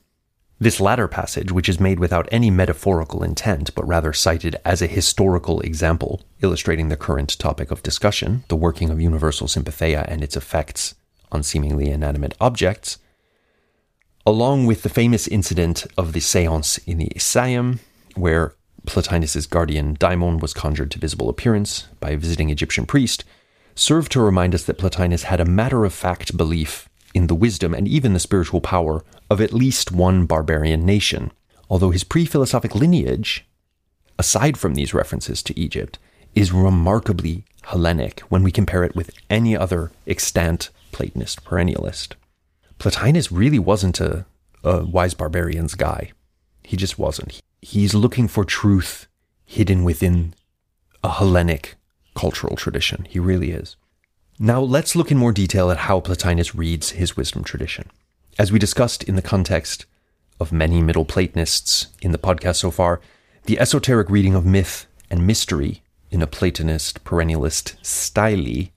This 0.60 0.80
latter 0.80 1.08
passage, 1.10 1.52
which 1.52 1.68
is 1.68 1.82
made 1.82 2.00
without 2.00 2.30
any 2.32 2.50
metaphorical 2.50 3.24
intent, 3.24 3.76
but 3.76 3.88
rather 3.88 4.14
cited 4.14 4.56
as 4.64 4.82
a 4.82 4.88
historical 4.88 5.60
example 5.62 6.22
illustrating 6.42 6.88
the 6.88 6.96
current 6.96 7.38
topic 7.38 7.72
of 7.72 7.84
discussion, 7.84 8.46
the 8.48 8.56
working 8.56 8.90
of 8.90 9.02
universal 9.02 9.50
sympatheia 9.50 10.06
and 10.08 10.24
its 10.24 10.38
effects 10.38 10.96
on 11.32 11.44
seemingly 11.44 11.90
inanimate 11.90 12.36
objects, 12.40 13.00
along 14.26 14.66
with 14.66 14.84
the 14.84 14.90
famous 14.90 15.28
incident 15.28 15.86
of 15.98 16.14
the 16.14 16.22
seance 16.22 16.78
in 16.80 16.98
the 16.98 17.12
Iseum, 17.16 17.80
where 18.16 18.56
Plotinus's 18.86 19.48
guardian 19.48 19.96
Daimon 19.96 20.40
was 20.40 20.54
conjured 20.54 20.92
to 20.92 21.00
visible 21.00 21.30
appearance 21.30 21.88
by 22.00 22.12
a 22.12 22.18
visiting 22.18 22.50
Egyptian 22.50 22.86
priest, 22.86 23.24
serve 23.76 24.10
to 24.10 24.22
remind 24.22 24.56
us 24.56 24.64
that 24.64 24.78
Plotinus 24.78 25.24
had 25.24 25.40
a 25.40 25.46
matter 25.46 25.86
of 25.86 25.94
fact 25.94 26.38
belief 26.38 26.88
in 27.14 27.28
the 27.28 27.36
wisdom 27.36 27.74
and 27.74 27.88
even 27.88 28.14
the 28.14 28.20
spiritual 28.20 28.62
power 28.62 29.04
of 29.30 29.42
at 29.42 29.54
least 29.54 29.92
one 29.92 30.26
barbarian 30.26 30.86
nation, 30.86 31.32
although 31.70 31.92
his 31.92 32.04
pre 32.04 32.26
philosophic 32.26 32.76
lineage, 32.76 33.46
aside 34.20 34.58
from 34.58 34.76
these 34.76 34.94
references 34.94 35.42
to 35.44 35.60
Egypt, 35.60 35.98
is 36.36 36.52
remarkably 36.52 37.46
Hellenic 37.64 38.20
when 38.30 38.44
we 38.44 38.52
compare 38.52 38.84
it 38.84 38.96
with 38.96 39.12
any 39.30 39.56
other 39.58 39.92
extant 40.06 40.70
Platonist 40.92 41.44
perennialist. 41.44 42.14
Plotinus 42.78 43.32
really 43.32 43.60
wasn't 43.60 44.00
a, 44.00 44.26
a 44.64 44.86
wise 44.86 45.14
barbarians 45.14 45.76
guy. 45.76 46.12
He 46.64 46.78
just 46.78 47.00
wasn't. 47.00 47.42
He's 47.66 47.96
looking 47.96 48.28
for 48.28 48.46
truth 48.46 49.08
hidden 49.44 49.84
within 49.84 50.36
a 51.04 51.10
Hellenic 51.10 51.74
cultural 52.14 52.56
tradition. 52.56 53.08
He 53.10 53.18
really 53.18 53.50
is. 53.50 53.76
Now 54.38 54.62
let's 54.62 54.96
look 54.96 55.10
in 55.12 55.18
more 55.18 55.32
detail 55.32 55.72
at 55.72 55.78
how 55.78 56.00
Plotinus 56.00 56.54
reads 56.54 56.92
his 56.92 57.18
wisdom 57.18 57.44
tradition. 57.44 57.90
As 58.38 58.52
we 58.52 58.60
discussed 58.60 59.04
in 59.06 59.16
the 59.16 59.24
context 59.24 59.88
of 60.40 60.52
many 60.52 60.80
Middle 60.80 61.06
Platonists 61.06 61.88
in 62.04 62.12
the 62.12 62.20
podcast 62.20 62.58
so 62.58 62.70
far, 62.70 63.02
the 63.46 63.60
esoteric 63.60 64.12
reading 64.12 64.36
of 64.36 64.46
myth 64.46 64.86
and 65.10 65.26
mystery 65.26 65.82
in 66.12 66.22
a 66.22 66.28
Platonist 66.28 67.04
perennialist 67.04 67.84
style 67.84 68.68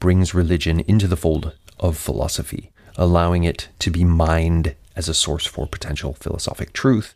brings 0.00 0.34
religion 0.34 0.80
into 0.80 1.06
the 1.06 1.16
fold 1.16 1.56
of 1.78 1.96
philosophy, 1.96 2.72
allowing 2.96 3.44
it 3.44 3.68
to 3.78 3.92
be 3.92 4.02
mined 4.02 4.74
as 4.96 5.08
a 5.08 5.14
source 5.14 5.46
for 5.46 5.68
potential 5.68 6.14
philosophic 6.14 6.72
truth, 6.72 7.14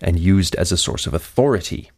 and 0.00 0.18
used 0.18 0.54
as 0.56 0.72
a 0.72 0.76
source 0.76 1.06
of 1.06 1.14
authority. 1.14 1.90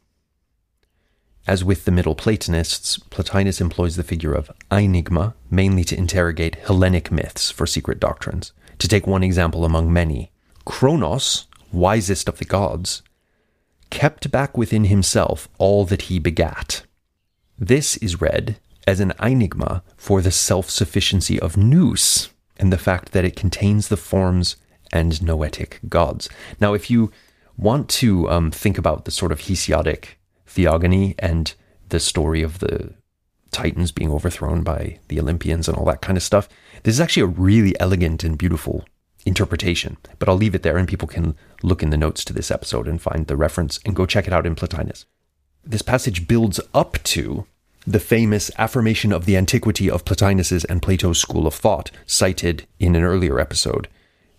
As 1.46 1.64
with 1.64 1.84
the 1.84 1.90
Middle 1.90 2.14
Platonists, 2.14 2.98
Plotinus 2.98 3.60
employs 3.60 3.96
the 3.96 4.02
figure 4.02 4.34
of 4.34 4.50
enigma 4.70 5.34
mainly 5.50 5.82
to 5.84 5.96
interrogate 5.96 6.56
Hellenic 6.56 7.10
myths 7.10 7.50
for 7.50 7.66
secret 7.66 7.98
doctrines. 7.98 8.52
To 8.78 8.88
take 8.88 9.06
one 9.06 9.24
example 9.24 9.64
among 9.64 9.92
many, 9.92 10.30
Kronos, 10.64 11.46
wisest 11.72 12.28
of 12.28 12.38
the 12.38 12.44
gods, 12.44 13.02
kept 13.90 14.30
back 14.30 14.56
within 14.56 14.84
himself 14.84 15.48
all 15.58 15.84
that 15.86 16.02
he 16.02 16.18
begat. 16.18 16.82
This 17.58 17.96
is 17.96 18.20
read 18.20 18.58
as 18.86 19.00
an 19.00 19.12
enigma 19.20 19.82
for 19.96 20.20
the 20.20 20.30
self 20.30 20.70
sufficiency 20.70 21.40
of 21.40 21.56
Nous 21.56 22.28
and 22.58 22.72
the 22.72 22.78
fact 22.78 23.12
that 23.12 23.24
it 23.24 23.36
contains 23.36 23.88
the 23.88 23.96
forms 23.96 24.56
and 24.92 25.22
noetic 25.22 25.80
gods. 25.88 26.28
Now, 26.60 26.74
if 26.74 26.90
you 26.90 27.10
want 27.58 27.88
to 27.88 28.30
um, 28.30 28.50
think 28.50 28.78
about 28.78 29.04
the 29.04 29.10
sort 29.10 29.32
of 29.32 29.40
Hesiodic 29.40 30.14
theogony 30.46 31.14
and 31.18 31.52
the 31.88 32.00
story 32.00 32.42
of 32.42 32.60
the 32.60 32.94
Titans 33.50 33.92
being 33.92 34.10
overthrown 34.10 34.62
by 34.62 34.98
the 35.08 35.18
Olympians 35.18 35.68
and 35.68 35.76
all 35.76 35.84
that 35.86 36.00
kind 36.00 36.16
of 36.16 36.22
stuff. 36.22 36.48
This 36.84 36.94
is 36.94 37.00
actually 37.00 37.22
a 37.22 37.26
really 37.26 37.78
elegant 37.80 38.22
and 38.22 38.38
beautiful 38.38 38.84
interpretation, 39.26 39.96
but 40.18 40.28
I'll 40.28 40.36
leave 40.36 40.54
it 40.54 40.62
there 40.62 40.76
and 40.76 40.86
people 40.86 41.08
can 41.08 41.34
look 41.62 41.82
in 41.82 41.90
the 41.90 41.96
notes 41.96 42.24
to 42.24 42.32
this 42.32 42.50
episode 42.50 42.86
and 42.86 43.02
find 43.02 43.26
the 43.26 43.36
reference 43.36 43.80
and 43.84 43.96
go 43.96 44.06
check 44.06 44.26
it 44.26 44.32
out 44.32 44.46
in 44.46 44.54
Plotinus. 44.54 45.06
This 45.64 45.82
passage 45.82 46.28
builds 46.28 46.60
up 46.72 47.02
to 47.04 47.46
the 47.86 48.00
famous 48.00 48.50
affirmation 48.58 49.12
of 49.12 49.24
the 49.24 49.36
antiquity 49.36 49.90
of 49.90 50.04
Plotinus's 50.04 50.64
and 50.66 50.82
Plato's 50.82 51.18
school 51.18 51.46
of 51.46 51.54
thought, 51.54 51.90
cited 52.06 52.66
in 52.78 52.94
an 52.94 53.02
earlier 53.02 53.40
episode, 53.40 53.88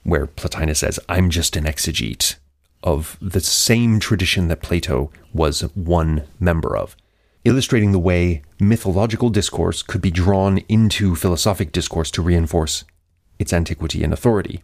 where 0.03 0.27
Plotinus 0.27 0.79
says, 0.79 0.99
I'm 1.09 1.29
just 1.29 1.55
an 1.55 1.65
exegete 1.65 2.35
of 2.83 3.17
the 3.21 3.39
same 3.39 3.99
tradition 3.99 4.47
that 4.47 4.61
Plato 4.61 5.11
was 5.33 5.61
one 5.75 6.23
member 6.39 6.75
of, 6.75 6.95
illustrating 7.43 7.91
the 7.91 7.99
way 7.99 8.41
mythological 8.59 9.29
discourse 9.29 9.81
could 9.81 10.01
be 10.01 10.11
drawn 10.11 10.59
into 10.69 11.15
philosophic 11.15 11.71
discourse 11.71 12.11
to 12.11 12.21
reinforce 12.21 12.83
its 13.37 13.53
antiquity 13.53 14.03
and 14.03 14.13
authority. 14.13 14.63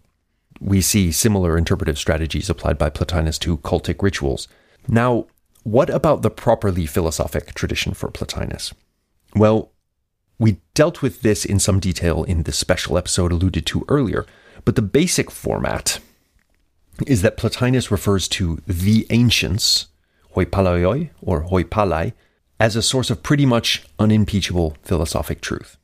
We 0.60 0.82
see 0.82 1.12
similar 1.12 1.58
interpretive 1.58 1.98
strategies 1.98 2.50
applied 2.50 2.78
by 2.78 2.90
Plotinus 2.90 3.38
to 3.40 3.58
cultic 3.58 4.02
rituals. 4.02 4.48
Now, 4.88 5.28
what 5.64 5.90
about 5.90 6.22
the 6.22 6.30
properly 6.30 6.86
philosophic 6.86 7.54
tradition 7.54 7.94
for 7.94 8.10
Plotinus? 8.10 8.74
Well, 9.36 9.72
we 10.38 10.58
dealt 10.74 11.02
with 11.02 11.22
this 11.22 11.46
in 11.46 11.60
some 11.60 11.80
detail 11.80 12.24
in 12.24 12.44
the 12.44 12.52
special 12.52 12.98
episode 12.98 13.32
alluded 13.32 13.66
to 13.68 13.86
earlier, 13.88 14.26
but 14.64 14.76
the 14.76 14.82
basic 14.82 15.32
format 15.32 16.00
is 17.08 17.22
that 17.22 17.38
Plotinus 17.38 17.92
refers 17.92 18.28
to 18.30 18.62
the 18.68 19.06
ancients, 19.10 19.88
hoi 20.32 20.46
palaioi 20.46 21.10
or 21.22 21.42
hoi 21.42 21.64
palai, 21.64 22.14
as 22.60 22.76
a 22.76 22.82
source 22.82 23.10
of 23.10 23.24
pretty 23.24 23.46
much 23.46 23.86
unimpeachable 24.00 24.78
philosophic 24.84 25.42
truth. 25.42 25.78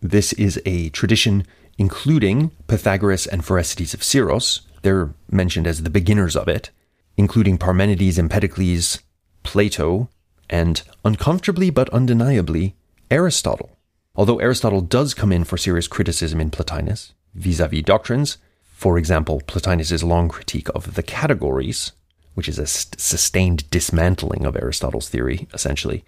This 0.00 0.32
is 0.34 0.60
a 0.64 0.88
tradition 0.90 1.46
including 1.78 2.50
Pythagoras 2.68 3.26
and 3.26 3.42
Pherecydes 3.42 3.94
of 3.94 4.00
Syros. 4.00 4.60
They're 4.82 5.14
mentioned 5.30 5.66
as 5.66 5.82
the 5.82 5.90
beginners 5.90 6.36
of 6.36 6.48
it, 6.48 6.70
including 7.16 7.58
Parmenides, 7.58 8.18
Empedocles, 8.18 9.00
Plato, 9.42 10.08
and 10.50 10.82
uncomfortably 11.04 11.70
but 11.70 11.88
undeniably, 11.90 12.76
Aristotle. 13.10 13.78
Although 14.14 14.38
Aristotle 14.38 14.82
does 14.82 15.14
come 15.14 15.32
in 15.32 15.44
for 15.44 15.56
serious 15.56 15.88
criticism 15.88 16.40
in 16.40 16.50
Plotinus, 16.50 17.14
vis 17.34 17.60
a 17.60 17.68
vis 17.68 17.82
doctrines, 17.82 18.38
for 18.82 18.98
example, 18.98 19.40
Plotinus' 19.46 20.02
long 20.02 20.28
critique 20.28 20.68
of 20.74 20.94
the 20.94 21.04
categories, 21.04 21.92
which 22.34 22.48
is 22.48 22.58
a 22.58 22.66
st- 22.66 23.00
sustained 23.00 23.70
dismantling 23.70 24.44
of 24.44 24.56
Aristotle's 24.56 25.08
theory, 25.08 25.46
essentially. 25.54 26.04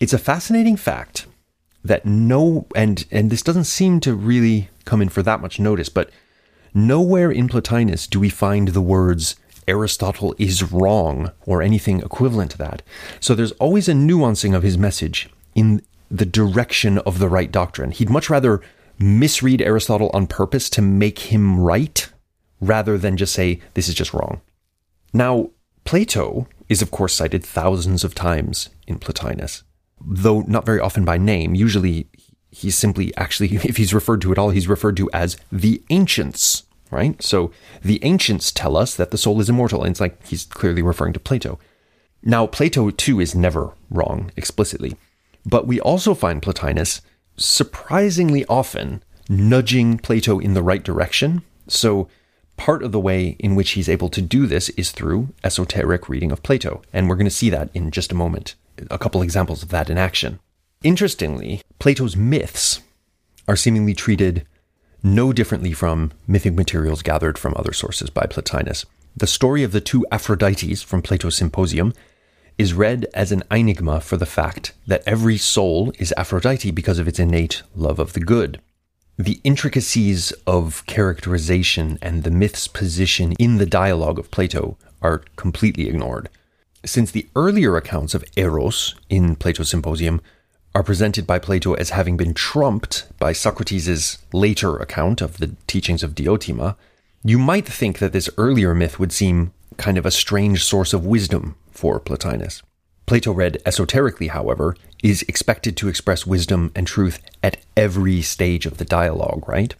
It's 0.00 0.12
a 0.12 0.18
fascinating 0.18 0.76
fact 0.76 1.26
that 1.82 2.04
no, 2.04 2.66
and, 2.76 3.06
and 3.10 3.30
this 3.30 3.40
doesn't 3.42 3.64
seem 3.64 4.00
to 4.00 4.14
really 4.14 4.68
come 4.84 5.00
in 5.00 5.08
for 5.08 5.22
that 5.22 5.40
much 5.40 5.58
notice, 5.58 5.88
but 5.88 6.10
nowhere 6.74 7.30
in 7.30 7.48
Plotinus 7.48 8.06
do 8.06 8.20
we 8.20 8.28
find 8.28 8.68
the 8.68 8.82
words 8.82 9.36
Aristotle 9.66 10.34
is 10.36 10.70
wrong 10.70 11.30
or 11.46 11.62
anything 11.62 12.00
equivalent 12.00 12.50
to 12.50 12.58
that. 12.58 12.82
So 13.18 13.34
there's 13.34 13.52
always 13.52 13.88
a 13.88 13.94
nuancing 13.94 14.54
of 14.54 14.62
his 14.62 14.76
message 14.76 15.30
in 15.54 15.80
the 16.10 16.26
direction 16.26 16.98
of 16.98 17.18
the 17.18 17.30
right 17.30 17.50
doctrine. 17.50 17.92
He'd 17.92 18.10
much 18.10 18.28
rather 18.28 18.60
misread 19.00 19.62
Aristotle 19.62 20.10
on 20.12 20.26
purpose 20.26 20.68
to 20.70 20.82
make 20.82 21.18
him 21.18 21.58
right 21.58 22.08
rather 22.60 22.98
than 22.98 23.16
just 23.16 23.32
say, 23.32 23.60
this 23.74 23.88
is 23.88 23.94
just 23.94 24.12
wrong. 24.12 24.40
Now, 25.12 25.50
Plato 25.84 26.46
is, 26.68 26.82
of 26.82 26.90
course, 26.90 27.14
cited 27.14 27.44
thousands 27.44 28.04
of 28.04 28.14
times 28.14 28.68
in 28.86 28.98
Plotinus, 28.98 29.62
though 30.00 30.42
not 30.42 30.66
very 30.66 30.78
often 30.78 31.04
by 31.04 31.18
name. 31.18 31.54
Usually, 31.54 32.06
he's 32.50 32.76
simply 32.76 33.16
actually, 33.16 33.56
if 33.64 33.76
he's 33.76 33.94
referred 33.94 34.20
to 34.22 34.32
at 34.32 34.38
all, 34.38 34.50
he's 34.50 34.68
referred 34.68 34.96
to 34.98 35.10
as 35.12 35.36
the 35.50 35.82
ancients, 35.90 36.64
right? 36.90 37.20
So 37.22 37.50
the 37.82 38.04
ancients 38.04 38.52
tell 38.52 38.76
us 38.76 38.94
that 38.94 39.10
the 39.10 39.18
soul 39.18 39.40
is 39.40 39.48
immortal, 39.48 39.82
and 39.82 39.90
it's 39.90 40.00
like 40.00 40.24
he's 40.26 40.44
clearly 40.44 40.82
referring 40.82 41.14
to 41.14 41.20
Plato. 41.20 41.58
Now, 42.22 42.46
Plato, 42.46 42.90
too, 42.90 43.18
is 43.18 43.34
never 43.34 43.72
wrong 43.90 44.30
explicitly, 44.36 44.96
but 45.46 45.66
we 45.66 45.80
also 45.80 46.14
find 46.14 46.42
Plotinus 46.42 47.00
surprisingly 47.40 48.44
often 48.46 49.02
nudging 49.28 49.98
Plato 49.98 50.38
in 50.38 50.54
the 50.54 50.62
right 50.62 50.82
direction. 50.82 51.42
So, 51.66 52.08
part 52.56 52.82
of 52.82 52.92
the 52.92 53.00
way 53.00 53.36
in 53.38 53.54
which 53.54 53.70
he's 53.70 53.88
able 53.88 54.10
to 54.10 54.20
do 54.20 54.46
this 54.46 54.68
is 54.70 54.90
through 54.92 55.28
esoteric 55.42 56.08
reading 56.08 56.30
of 56.30 56.42
Plato. 56.42 56.82
And 56.92 57.08
we're 57.08 57.16
going 57.16 57.24
to 57.24 57.30
see 57.30 57.50
that 57.50 57.70
in 57.74 57.90
just 57.90 58.12
a 58.12 58.16
moment. 58.16 58.54
A 58.90 58.98
couple 58.98 59.22
examples 59.22 59.62
of 59.62 59.70
that 59.70 59.88
in 59.88 59.98
action. 59.98 60.38
Interestingly, 60.82 61.62
Plato's 61.78 62.16
myths 62.16 62.80
are 63.48 63.56
seemingly 63.56 63.94
treated 63.94 64.46
no 65.02 65.32
differently 65.32 65.72
from 65.72 66.12
mythic 66.26 66.54
materials 66.54 67.02
gathered 67.02 67.38
from 67.38 67.54
other 67.56 67.72
sources 67.72 68.10
by 68.10 68.26
Plotinus. 68.26 68.84
The 69.16 69.26
story 69.26 69.62
of 69.62 69.72
the 69.72 69.80
two 69.80 70.06
Aphrodites 70.12 70.84
from 70.84 71.02
Plato's 71.02 71.36
Symposium 71.36 71.94
is 72.58 72.74
read 72.74 73.06
as 73.14 73.32
an 73.32 73.42
enigma 73.50 74.00
for 74.00 74.16
the 74.16 74.26
fact 74.26 74.72
that 74.86 75.02
every 75.06 75.36
soul 75.36 75.92
is 75.98 76.14
Aphrodite 76.16 76.70
because 76.70 76.98
of 76.98 77.08
its 77.08 77.18
innate 77.18 77.62
love 77.74 77.98
of 77.98 78.12
the 78.12 78.20
good. 78.20 78.60
The 79.18 79.40
intricacies 79.44 80.32
of 80.46 80.84
characterization 80.86 81.98
and 82.00 82.22
the 82.24 82.30
myth's 82.30 82.68
position 82.68 83.32
in 83.32 83.58
the 83.58 83.66
dialogue 83.66 84.18
of 84.18 84.30
Plato 84.30 84.78
are 85.02 85.22
completely 85.36 85.88
ignored. 85.88 86.28
Since 86.84 87.10
the 87.10 87.28
earlier 87.36 87.76
accounts 87.76 88.14
of 88.14 88.24
Eros 88.36 88.94
in 89.10 89.36
Plato's 89.36 89.68
Symposium 89.68 90.22
are 90.74 90.82
presented 90.82 91.26
by 91.26 91.38
Plato 91.38 91.74
as 91.74 91.90
having 91.90 92.16
been 92.16 92.32
trumped 92.32 93.06
by 93.18 93.32
Socrates' 93.32 94.18
later 94.32 94.76
account 94.76 95.20
of 95.20 95.38
the 95.38 95.54
teachings 95.66 96.02
of 96.02 96.14
Diotima, 96.14 96.76
you 97.22 97.38
might 97.38 97.66
think 97.66 97.98
that 97.98 98.12
this 98.12 98.30
earlier 98.38 98.74
myth 98.74 98.98
would 98.98 99.12
seem 99.12 99.52
kind 99.76 99.98
of 99.98 100.06
a 100.06 100.10
strange 100.10 100.64
source 100.64 100.92
of 100.92 101.06
wisdom 101.06 101.56
for 101.70 102.00
Plotinus. 102.00 102.62
Plato, 103.06 103.32
read 103.32 103.60
esoterically, 103.66 104.28
however, 104.28 104.76
is 105.02 105.22
expected 105.22 105.76
to 105.76 105.88
express 105.88 106.26
wisdom 106.26 106.70
and 106.76 106.86
truth 106.86 107.18
at 107.42 107.56
every 107.76 108.22
stage 108.22 108.66
of 108.66 108.78
the 108.78 108.84
dialogue, 108.84 109.48
right? 109.48 109.74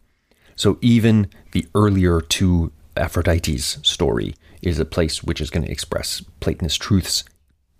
So 0.56 0.78
even 0.80 1.30
the 1.52 1.66
earlier 1.74 2.20
two 2.20 2.72
Aphrodite's 2.96 3.78
story 3.82 4.34
is 4.62 4.78
a 4.78 4.84
place 4.84 5.22
which 5.22 5.40
is 5.40 5.48
going 5.48 5.64
to 5.64 5.70
express 5.70 6.22
Platonist 6.40 6.82
truths 6.82 7.24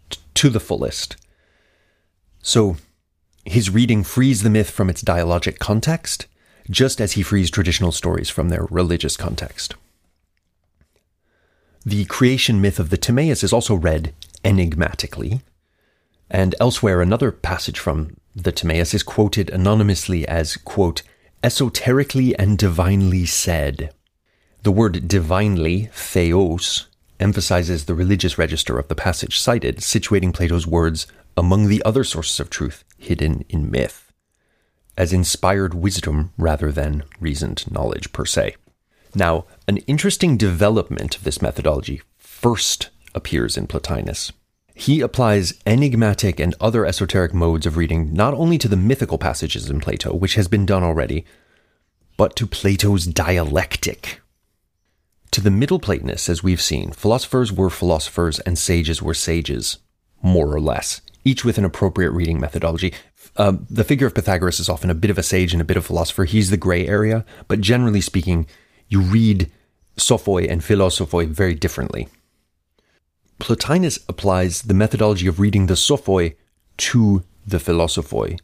t- 0.08 0.20
to 0.34 0.50
the 0.50 0.60
fullest. 0.60 1.16
So 2.42 2.76
his 3.44 3.70
reading 3.70 4.04
frees 4.04 4.42
the 4.42 4.50
myth 4.50 4.70
from 4.70 4.88
its 4.88 5.02
dialogic 5.02 5.58
context, 5.58 6.26
just 6.70 7.00
as 7.00 7.12
he 7.12 7.22
frees 7.22 7.50
traditional 7.50 7.92
stories 7.92 8.30
from 8.30 8.48
their 8.48 8.66
religious 8.70 9.16
context. 9.16 9.74
The 11.84 12.04
creation 12.04 12.60
myth 12.60 12.78
of 12.78 12.90
the 12.90 12.98
Timaeus 12.98 13.42
is 13.42 13.54
also 13.54 13.74
read 13.74 14.12
enigmatically, 14.44 15.40
and 16.30 16.54
elsewhere 16.60 17.00
another 17.00 17.32
passage 17.32 17.78
from 17.78 18.16
the 18.36 18.52
Timaeus 18.52 18.92
is 18.92 19.02
quoted 19.02 19.48
anonymously 19.48 20.28
as, 20.28 20.56
quote, 20.58 21.02
esoterically 21.42 22.38
and 22.38 22.58
divinely 22.58 23.24
said. 23.24 23.94
The 24.62 24.70
word 24.70 25.08
divinely, 25.08 25.88
theos, 25.94 26.86
emphasizes 27.18 27.86
the 27.86 27.94
religious 27.94 28.36
register 28.36 28.78
of 28.78 28.88
the 28.88 28.94
passage 28.94 29.38
cited, 29.38 29.78
situating 29.78 30.34
Plato's 30.34 30.66
words 30.66 31.06
among 31.34 31.68
the 31.68 31.82
other 31.82 32.04
sources 32.04 32.40
of 32.40 32.50
truth 32.50 32.84
hidden 32.98 33.44
in 33.48 33.70
myth, 33.70 34.12
as 34.98 35.14
inspired 35.14 35.72
wisdom 35.72 36.32
rather 36.36 36.70
than 36.70 37.04
reasoned 37.20 37.70
knowledge 37.70 38.12
per 38.12 38.26
se. 38.26 38.56
Now, 39.14 39.46
an 39.66 39.78
interesting 39.78 40.36
development 40.36 41.16
of 41.16 41.24
this 41.24 41.42
methodology 41.42 42.02
first 42.18 42.90
appears 43.14 43.56
in 43.56 43.66
Plotinus. 43.66 44.32
He 44.74 45.00
applies 45.00 45.54
enigmatic 45.66 46.40
and 46.40 46.54
other 46.60 46.86
esoteric 46.86 47.34
modes 47.34 47.66
of 47.66 47.76
reading 47.76 48.14
not 48.14 48.32
only 48.34 48.56
to 48.58 48.68
the 48.68 48.76
mythical 48.76 49.18
passages 49.18 49.68
in 49.68 49.80
Plato, 49.80 50.14
which 50.14 50.36
has 50.36 50.48
been 50.48 50.64
done 50.64 50.82
already, 50.82 51.26
but 52.16 52.36
to 52.36 52.46
Plato's 52.46 53.06
dialectic. 53.06 54.20
To 55.32 55.40
the 55.40 55.50
Middle 55.50 55.78
Platonists, 55.78 56.28
as 56.28 56.42
we've 56.42 56.60
seen, 56.60 56.92
philosophers 56.92 57.52
were 57.52 57.70
philosophers 57.70 58.40
and 58.40 58.58
sages 58.58 59.02
were 59.02 59.14
sages, 59.14 59.78
more 60.22 60.52
or 60.54 60.60
less, 60.60 61.02
each 61.24 61.44
with 61.44 61.58
an 61.58 61.64
appropriate 61.64 62.10
reading 62.10 62.40
methodology. 62.40 62.94
Uh, 63.36 63.54
the 63.68 63.84
figure 63.84 64.06
of 64.06 64.14
Pythagoras 64.14 64.60
is 64.60 64.68
often 64.68 64.90
a 64.90 64.94
bit 64.94 65.10
of 65.10 65.18
a 65.18 65.22
sage 65.22 65.52
and 65.52 65.60
a 65.60 65.64
bit 65.64 65.76
of 65.76 65.84
a 65.84 65.86
philosopher. 65.86 66.24
He's 66.24 66.50
the 66.50 66.56
gray 66.56 66.86
area, 66.86 67.24
but 67.48 67.60
generally 67.60 68.00
speaking, 68.00 68.46
you 68.90 69.00
read 69.00 69.50
sophoi 69.96 70.50
and 70.50 70.60
philosophoi 70.60 71.26
very 71.26 71.54
differently. 71.54 72.08
Plotinus 73.38 73.98
applies 74.08 74.62
the 74.62 74.74
methodology 74.74 75.26
of 75.26 75.40
reading 75.40 75.66
the 75.66 75.74
sophoi 75.74 76.34
to 76.76 77.24
the 77.46 77.58
philosophoi 77.58 78.38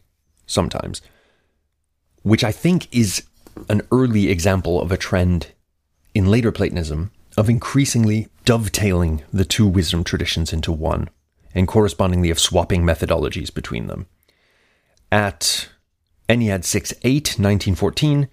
sometimes, 0.47 1.01
which 2.23 2.43
I 2.43 2.51
think 2.51 2.87
is 2.91 3.23
an 3.69 3.81
early 3.91 4.29
example 4.29 4.81
of 4.81 4.91
a 4.91 4.97
trend 4.97 5.51
in 6.15 6.25
later 6.25 6.51
Platonism 6.51 7.11
of 7.37 7.49
increasingly 7.49 8.27
dovetailing 8.45 9.23
the 9.31 9.45
two 9.45 9.67
wisdom 9.67 10.03
traditions 10.03 10.51
into 10.51 10.71
one, 10.71 11.09
and 11.53 11.67
correspondingly 11.67 12.29
of 12.31 12.39
swapping 12.39 12.81
methodologies 12.81 13.53
between 13.53 13.87
them. 13.87 14.07
At 15.11 15.69
Ennead 16.27 16.63
6 16.63 16.93
8, 17.03 17.13
1914, 17.37 18.27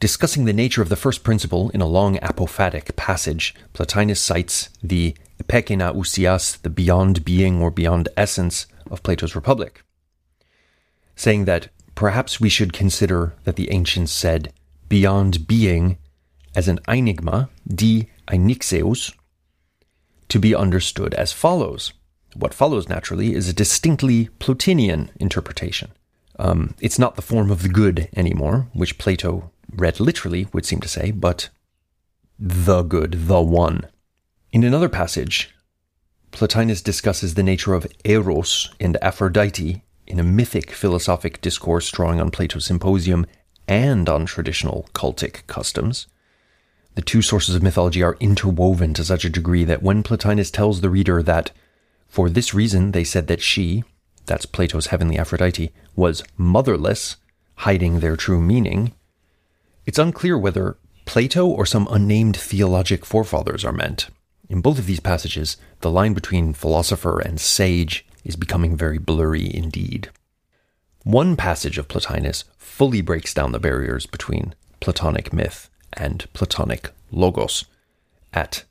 discussing 0.00 0.44
the 0.44 0.52
nature 0.52 0.82
of 0.82 0.88
the 0.88 0.96
first 0.96 1.24
principle 1.24 1.70
in 1.70 1.80
a 1.80 1.86
long 1.86 2.16
apophatic 2.18 2.94
passage, 2.96 3.54
Plotinus 3.72 4.20
cites 4.20 4.70
the 4.82 5.14
epekeina 5.42 5.94
ousias, 5.94 6.60
the 6.62 6.70
beyond 6.70 7.24
being 7.24 7.60
or 7.60 7.70
beyond 7.70 8.08
essence 8.16 8.66
of 8.90 9.02
Plato's 9.02 9.34
Republic, 9.34 9.82
saying 11.16 11.44
that 11.44 11.68
perhaps 11.94 12.40
we 12.40 12.48
should 12.48 12.72
consider 12.72 13.34
that 13.44 13.56
the 13.56 13.70
ancients 13.70 14.12
said 14.12 14.52
beyond 14.88 15.46
being 15.46 15.98
as 16.54 16.68
an 16.68 16.80
enigma, 16.88 17.48
di 17.66 18.08
einixeus, 18.26 19.14
to 20.28 20.38
be 20.38 20.54
understood 20.54 21.14
as 21.14 21.32
follows. 21.32 21.92
What 22.34 22.54
follows 22.54 22.88
naturally 22.88 23.34
is 23.34 23.48
a 23.48 23.54
distinctly 23.54 24.28
Plotinian 24.38 25.10
interpretation. 25.18 25.90
Um, 26.38 26.74
it's 26.80 26.98
not 26.98 27.16
the 27.16 27.22
form 27.22 27.50
of 27.50 27.62
the 27.62 27.68
good 27.68 28.08
anymore, 28.14 28.68
which 28.72 28.98
Plato 28.98 29.50
read 29.74 30.00
literally 30.00 30.46
would 30.52 30.64
seem 30.64 30.80
to 30.80 30.88
say, 30.88 31.10
but 31.10 31.48
the 32.38 32.82
good, 32.82 33.26
the 33.26 33.40
one. 33.40 33.86
In 34.52 34.64
another 34.64 34.88
passage, 34.88 35.54
Plotinus 36.30 36.82
discusses 36.82 37.34
the 37.34 37.42
nature 37.42 37.74
of 37.74 37.86
Eros 38.04 38.70
and 38.78 38.96
Aphrodite 39.02 39.82
in 40.06 40.18
a 40.18 40.24
mythic 40.24 40.72
philosophic 40.72 41.40
discourse 41.40 41.90
drawing 41.90 42.20
on 42.20 42.30
Plato's 42.30 42.66
Symposium 42.66 43.26
and 43.66 44.08
on 44.08 44.26
traditional 44.26 44.88
cultic 44.94 45.46
customs 45.46 46.06
the 46.98 47.02
two 47.02 47.22
sources 47.22 47.54
of 47.54 47.62
mythology 47.62 48.02
are 48.02 48.16
interwoven 48.18 48.92
to 48.92 49.04
such 49.04 49.24
a 49.24 49.30
degree 49.30 49.62
that 49.62 49.84
when 49.84 50.02
Plotinus 50.02 50.50
tells 50.50 50.80
the 50.80 50.90
reader 50.90 51.22
that 51.22 51.52
for 52.08 52.28
this 52.28 52.52
reason 52.52 52.90
they 52.90 53.04
said 53.04 53.28
that 53.28 53.40
she, 53.40 53.84
that's 54.26 54.46
Plato's 54.46 54.88
heavenly 54.88 55.16
Aphrodite, 55.16 55.70
was 55.94 56.24
motherless, 56.36 57.14
hiding 57.58 58.00
their 58.00 58.16
true 58.16 58.40
meaning, 58.40 58.94
it's 59.88 59.98
unclear 59.98 60.36
whether 60.36 60.76
Plato 61.06 61.46
or 61.46 61.64
some 61.64 61.88
unnamed 61.90 62.36
theologic 62.36 63.06
forefathers 63.06 63.64
are 63.64 63.72
meant. 63.72 64.10
In 64.50 64.60
both 64.60 64.78
of 64.78 64.84
these 64.84 65.00
passages, 65.00 65.56
the 65.80 65.90
line 65.90 66.12
between 66.12 66.52
philosopher 66.52 67.18
and 67.20 67.40
sage 67.40 68.04
is 68.22 68.36
becoming 68.36 68.76
very 68.76 68.98
blurry 68.98 69.50
indeed. 69.52 70.10
One 71.04 71.36
passage 71.36 71.78
of 71.78 71.88
Plotinus 71.88 72.44
fully 72.58 73.00
breaks 73.00 73.32
down 73.32 73.52
the 73.52 73.58
barriers 73.58 74.04
between 74.04 74.54
Platonic 74.78 75.32
myth 75.32 75.70
and 75.94 76.30
Platonic 76.34 76.90
logos. 77.10 77.64
At 78.34 78.64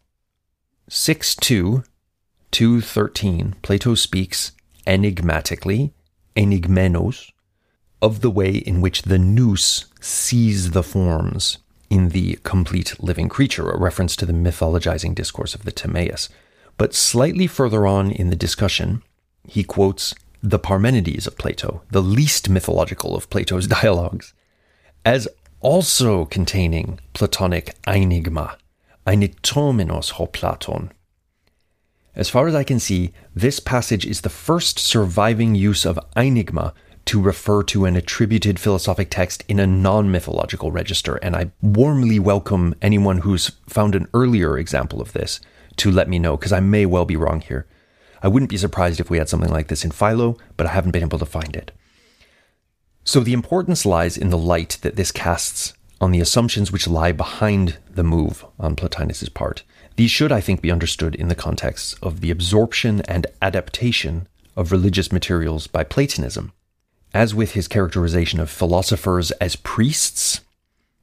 6 0.88 1.34
2, 1.34 1.84
213, 2.52 3.56
Plato 3.64 3.96
speaks 3.96 4.52
enigmatically, 4.86 5.94
enigmenos, 6.36 7.32
of 8.04 8.22
the 8.22 8.30
way 8.30 8.52
in 8.52 8.82
which 8.82 9.02
the 9.02 9.18
nous 9.18 9.86
sees 10.00 10.72
the 10.72 10.84
forms 10.84 11.58
in 11.90 12.10
the 12.10 12.38
complete 12.44 13.02
living 13.02 13.30
creature, 13.30 13.70
a 13.70 13.78
reference 13.78 14.16
to 14.18 14.26
the 14.26 14.34
mythologizing 14.34 15.16
discourse 15.16 15.56
of 15.56 15.64
the 15.64 15.72
Timaeus. 15.72 16.30
But 16.78 16.94
slightly 16.94 17.48
further 17.48 17.88
on 17.88 18.12
in 18.12 18.30
the 18.30 18.36
discussion, 18.36 19.04
he 19.48 19.64
quotes 19.64 20.14
the 20.44 20.60
Parmenides 20.60 21.26
of 21.26 21.38
Plato, 21.38 21.82
the 21.90 22.02
least 22.02 22.50
mythological 22.50 23.16
of 23.16 23.30
Plato's 23.30 23.68
dialogues, 23.80 24.34
as 25.06 25.28
also 25.60 26.26
containing 26.26 27.00
Platonic 27.14 27.76
enigma, 27.88 28.58
einitomenos 29.06 30.12
ho 30.12 30.28
Platon. 30.28 30.92
As 32.16 32.30
far 32.30 32.48
as 32.48 32.56
I 32.56 32.64
can 32.64 32.80
see, 32.80 33.14
this 33.36 33.60
passage 33.60 34.06
is 34.06 34.22
the 34.22 34.30
first 34.30 34.80
surviving 34.80 35.56
use 35.56 35.86
of 35.86 36.00
enigma 36.16 36.74
to 37.08 37.22
refer 37.22 37.64
to 37.64 37.86
an 37.86 37.96
attributed 37.96 38.60
philosophic 38.60 39.10
text 39.10 39.44
in 39.48 39.60
a 39.60 39.68
non 39.68 40.12
mythological 40.12 40.72
register, 40.72 41.16
and 41.16 41.36
I 41.36 41.52
warmly 41.62 42.20
welcome 42.20 42.76
anyone 42.82 43.20
who's 43.20 43.52
found 43.68 43.96
an 43.96 44.08
earlier 44.14 44.58
example 44.58 45.02
of 45.02 45.14
this 45.14 45.40
to 45.78 45.92
let 45.92 46.10
me 46.10 46.20
know, 46.20 46.38
because 46.38 46.52
I 46.52 46.60
may 46.60 46.86
well 46.86 47.06
be 47.06 47.16
wrong 47.16 47.42
here. 47.42 47.66
I 48.22 48.28
wouldn't 48.28 48.50
be 48.50 48.58
surprised 48.58 49.00
if 49.00 49.10
we 49.10 49.20
had 49.20 49.30
something 49.30 49.52
like 49.52 49.68
this 49.68 49.86
in 49.86 49.92
Philo, 49.92 50.38
but 50.58 50.68
I 50.68 50.72
haven't 50.72 50.92
been 50.92 51.04
able 51.04 51.20
to 51.20 51.26
find 51.26 51.56
it. 51.56 51.72
So 53.04 53.22
the 53.22 53.34
importance 53.34 53.86
lies 53.86 54.18
in 54.18 54.30
the 54.30 54.38
light 54.38 54.80
that 54.82 54.96
this 54.96 55.12
casts 55.12 55.74
on 56.02 56.12
the 56.12 56.20
assumptions 56.20 56.72
which 56.72 56.88
lie 56.88 57.12
behind 57.12 57.78
the 57.90 58.04
move 58.04 58.46
on 58.60 58.76
Plotinus's 58.76 59.30
part. 59.30 59.64
These 59.96 60.12
should, 60.12 60.32
I 60.32 60.42
think, 60.42 60.62
be 60.62 60.72
understood 60.72 61.16
in 61.16 61.28
the 61.28 61.36
context 61.36 61.96
of 62.04 62.22
the 62.22 62.32
absorption 62.32 63.02
and 63.08 63.26
adaptation 63.42 64.28
of 64.56 64.72
religious 64.72 65.12
materials 65.12 65.68
by 65.68 65.84
Platonism. 65.84 66.52
As 67.14 67.34
with 67.34 67.52
his 67.54 67.68
characterization 67.68 68.40
of 68.40 68.50
philosophers 68.50 69.32
as 69.32 69.56
priests, 69.56 70.42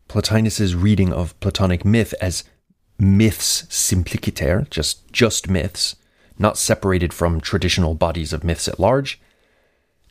Plotinus's 0.08 0.74
reading 0.74 1.12
of 1.12 1.38
Platonic 1.40 1.84
myth 1.84 2.14
as 2.20 2.44
myths 2.98 3.66
simpliciter, 3.68 4.66
just 4.70 5.10
just 5.12 5.48
myths, 5.48 5.96
not 6.38 6.58
separated 6.58 7.12
from 7.12 7.40
traditional 7.40 7.94
bodies 7.94 8.32
of 8.32 8.44
myths 8.44 8.68
at 8.68 8.78
large, 8.78 9.20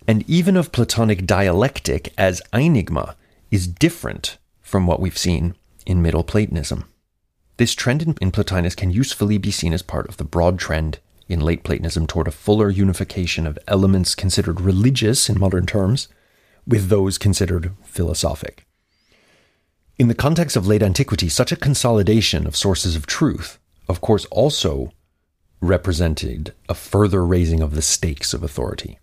and 0.07 0.27
even 0.29 0.57
of 0.57 0.71
Platonic 0.71 1.25
dialectic 1.25 2.13
as 2.17 2.41
enigma 2.53 3.15
is 3.51 3.67
different 3.67 4.37
from 4.61 4.87
what 4.87 4.99
we've 4.99 5.17
seen 5.17 5.55
in 5.85 6.01
Middle 6.01 6.23
Platonism. 6.23 6.85
This 7.57 7.73
trend 7.73 8.01
in, 8.01 8.15
in 8.19 8.31
Plotinus 8.31 8.75
can 8.75 8.89
usefully 8.89 9.37
be 9.37 9.51
seen 9.51 9.73
as 9.73 9.81
part 9.81 10.07
of 10.07 10.17
the 10.17 10.23
broad 10.23 10.57
trend 10.57 10.99
in 11.33 11.41
late 11.41 11.63
Platonism 11.63 12.07
toward 12.07 12.27
a 12.27 12.31
fuller 12.31 12.69
unification 12.69 13.45
of 13.45 13.59
elements 13.67 14.15
considered 14.15 14.61
religious 14.61 15.29
in 15.29 15.39
modern 15.39 15.65
terms 15.65 16.07
with 16.65 16.87
those 16.87 17.17
considered 17.17 17.71
philosophic. 17.83 18.65
In 19.99 20.07
the 20.07 20.15
context 20.15 20.55
of 20.55 20.65
late 20.65 20.81
antiquity, 20.81 21.27
such 21.27 21.51
a 21.51 21.57
consolidation 21.57 22.47
of 22.47 22.55
sources 22.55 22.95
of 22.95 23.05
truth, 23.05 23.59
of 23.89 23.99
course, 23.99 24.25
also 24.25 24.93
represented 25.59 26.53
a 26.69 26.73
further 26.73 27.25
raising 27.25 27.61
of 27.61 27.75
the 27.75 27.81
stakes 27.81 28.33
of 28.33 28.43
authority 28.43 28.99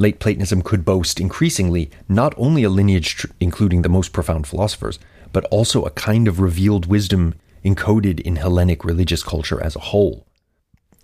late 0.00 0.18
Platonism 0.18 0.62
could 0.62 0.82
boast 0.82 1.20
increasingly 1.20 1.90
not 2.08 2.32
only 2.38 2.64
a 2.64 2.70
lineage 2.70 3.16
tr- 3.16 3.26
including 3.38 3.82
the 3.82 3.88
most 3.90 4.14
profound 4.14 4.46
philosophers, 4.46 4.98
but 5.30 5.44
also 5.50 5.84
a 5.84 5.90
kind 5.90 6.26
of 6.26 6.40
revealed 6.40 6.86
wisdom 6.86 7.34
encoded 7.62 8.18
in 8.18 8.36
Hellenic 8.36 8.82
religious 8.82 9.22
culture 9.22 9.62
as 9.62 9.76
a 9.76 9.80
whole. 9.90 10.26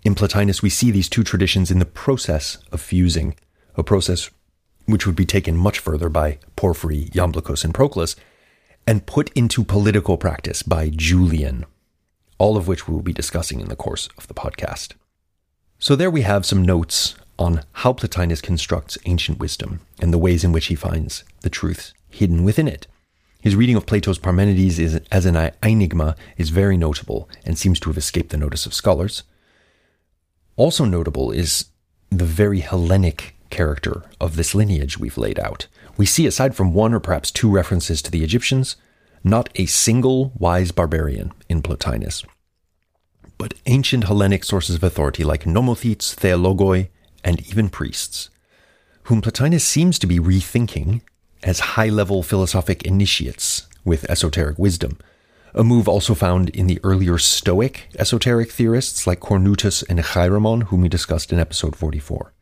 In 0.07 0.15
Plotinus, 0.15 0.61
we 0.61 0.69
see 0.69 0.89
these 0.89 1.09
two 1.09 1.21
traditions 1.21 1.69
in 1.69 1.79
the 1.79 1.85
process 1.85 2.59
of 2.71 2.79
fusing, 2.79 3.35
a 3.75 3.83
process 3.83 4.29
which 4.85 5.05
would 5.05 5.17
be 5.17 5.25
taken 5.25 5.57
much 5.57 5.79
further 5.79 6.07
by 6.07 6.39
Porphyry, 6.55 7.09
Iamblichus, 7.13 7.65
and 7.65 7.73
Proclus, 7.73 8.15
and 8.87 9.05
put 9.05 9.29
into 9.33 9.65
political 9.65 10.15
practice 10.15 10.63
by 10.63 10.87
Julian, 10.87 11.65
all 12.37 12.55
of 12.55 12.69
which 12.69 12.87
we 12.87 12.93
will 12.93 13.01
be 13.01 13.11
discussing 13.11 13.59
in 13.59 13.67
the 13.67 13.75
course 13.75 14.07
of 14.17 14.29
the 14.29 14.33
podcast. 14.33 14.93
So, 15.77 15.93
there 15.93 16.09
we 16.09 16.21
have 16.21 16.45
some 16.45 16.61
notes 16.61 17.15
on 17.37 17.65
how 17.73 17.91
Plotinus 17.91 18.41
constructs 18.41 18.97
ancient 19.03 19.39
wisdom 19.39 19.81
and 19.99 20.13
the 20.13 20.17
ways 20.17 20.45
in 20.45 20.53
which 20.53 20.67
he 20.67 20.75
finds 20.75 21.25
the 21.41 21.49
truths 21.49 21.93
hidden 22.07 22.45
within 22.45 22.69
it. 22.69 22.87
His 23.41 23.57
reading 23.57 23.75
of 23.75 23.85
Plato's 23.85 24.19
Parmenides 24.19 24.79
is, 24.79 25.01
as 25.11 25.25
an 25.25 25.51
enigma 25.61 26.15
is 26.37 26.49
very 26.49 26.77
notable 26.77 27.29
and 27.43 27.57
seems 27.57 27.77
to 27.81 27.89
have 27.89 27.97
escaped 27.97 28.29
the 28.29 28.37
notice 28.37 28.65
of 28.65 28.73
scholars. 28.73 29.23
Also 30.57 30.85
notable 30.85 31.31
is 31.31 31.65
the 32.09 32.25
very 32.25 32.59
Hellenic 32.59 33.35
character 33.51 34.03
of 34.19 34.35
this 34.35 34.55
lineage 34.55 34.97
we've 34.97 35.17
laid 35.17 35.39
out. 35.39 35.67
We 35.97 36.07
see, 36.07 36.25
aside 36.25 36.55
from 36.55 36.73
one 36.73 36.93
or 36.93 36.99
perhaps 36.99 37.31
two 37.31 37.49
references 37.49 38.01
to 38.01 38.11
the 38.11 38.23
Egyptians, 38.23 38.75
not 39.23 39.49
a 39.55 39.67
single 39.67 40.31
wise 40.37 40.71
barbarian 40.71 41.31
in 41.47 41.61
Plotinus, 41.61 42.25
but 43.37 43.53
ancient 43.67 44.05
Hellenic 44.05 44.43
sources 44.43 44.75
of 44.75 44.83
authority 44.83 45.23
like 45.23 45.43
nomothetes, 45.43 46.15
theologoi, 46.15 46.89
and 47.23 47.47
even 47.47 47.69
priests, 47.69 48.29
whom 49.03 49.21
Plotinus 49.21 49.63
seems 49.63 49.99
to 49.99 50.07
be 50.07 50.19
rethinking 50.19 51.01
as 51.43 51.59
high 51.59 51.89
level 51.89 52.23
philosophic 52.23 52.83
initiates 52.83 53.67
with 53.85 54.09
esoteric 54.09 54.57
wisdom, 54.57 54.97
a 55.53 55.63
move 55.63 55.87
also 55.87 56.13
found 56.13 56.49
in 56.49 56.67
the 56.67 56.79
earlier 56.83 57.17
Stoic 57.17 57.89
esoteric 57.97 58.51
theorists 58.51 59.07
like 59.07 59.19
Cornutus 59.19 59.83
and 59.89 59.99
Chaeremon, 59.99 60.63
whom 60.63 60.81
we 60.81 60.89
discussed 60.89 61.31
in 61.31 61.39
episode 61.39 61.75
44. 61.75 62.33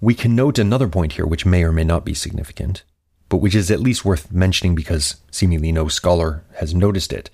We 0.00 0.14
can 0.14 0.34
note 0.34 0.58
another 0.58 0.88
point 0.88 1.12
here 1.14 1.26
which 1.26 1.46
may 1.46 1.64
or 1.64 1.72
may 1.72 1.84
not 1.84 2.04
be 2.04 2.14
significant, 2.14 2.84
but 3.28 3.38
which 3.38 3.54
is 3.54 3.70
at 3.70 3.80
least 3.80 4.04
worth 4.04 4.32
mentioning 4.32 4.74
because 4.74 5.16
seemingly 5.30 5.72
no 5.72 5.88
scholar 5.88 6.44
has 6.56 6.74
noticed 6.74 7.12
it. 7.12 7.30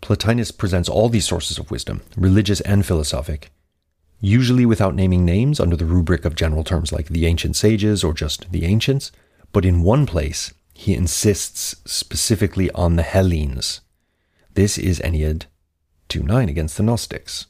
Plotinus 0.00 0.56
presents 0.56 0.88
all 0.88 1.08
these 1.08 1.26
sources 1.26 1.58
of 1.58 1.70
wisdom, 1.70 2.02
religious 2.16 2.60
and 2.62 2.84
philosophic, 2.84 3.50
usually 4.20 4.66
without 4.66 4.94
naming 4.94 5.24
names 5.24 5.60
under 5.60 5.76
the 5.76 5.84
rubric 5.84 6.24
of 6.24 6.34
general 6.34 6.64
terms 6.64 6.92
like 6.92 7.08
the 7.08 7.26
ancient 7.26 7.56
sages 7.56 8.04
or 8.04 8.12
just 8.12 8.50
the 8.52 8.64
ancients, 8.64 9.12
but 9.52 9.64
in 9.64 9.82
one 9.82 10.06
place 10.06 10.52
he 10.74 10.94
insists 10.94 11.76
specifically 11.84 12.70
on 12.72 12.96
the 12.96 13.02
Hellenes, 13.02 13.80
this 14.54 14.78
is 14.78 15.00
Ennead 15.00 15.46
2.9 16.08 16.48
against 16.48 16.76
the 16.76 16.82
Gnostics. 16.82 17.46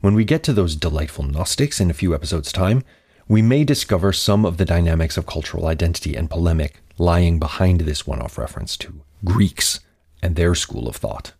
When 0.00 0.14
we 0.14 0.24
get 0.24 0.42
to 0.44 0.52
those 0.52 0.76
delightful 0.76 1.24
Gnostics 1.24 1.80
in 1.80 1.90
a 1.90 1.94
few 1.94 2.14
episodes' 2.14 2.52
time, 2.52 2.84
we 3.28 3.42
may 3.42 3.64
discover 3.64 4.12
some 4.12 4.44
of 4.44 4.56
the 4.56 4.64
dynamics 4.64 5.16
of 5.16 5.26
cultural 5.26 5.66
identity 5.66 6.14
and 6.14 6.30
polemic 6.30 6.80
lying 6.96 7.38
behind 7.38 7.80
this 7.80 8.06
one 8.06 8.20
off 8.20 8.38
reference 8.38 8.76
to 8.78 9.02
Greeks 9.24 9.80
and 10.22 10.36
their 10.36 10.54
school 10.54 10.88
of 10.88 10.96
thought 10.96 11.32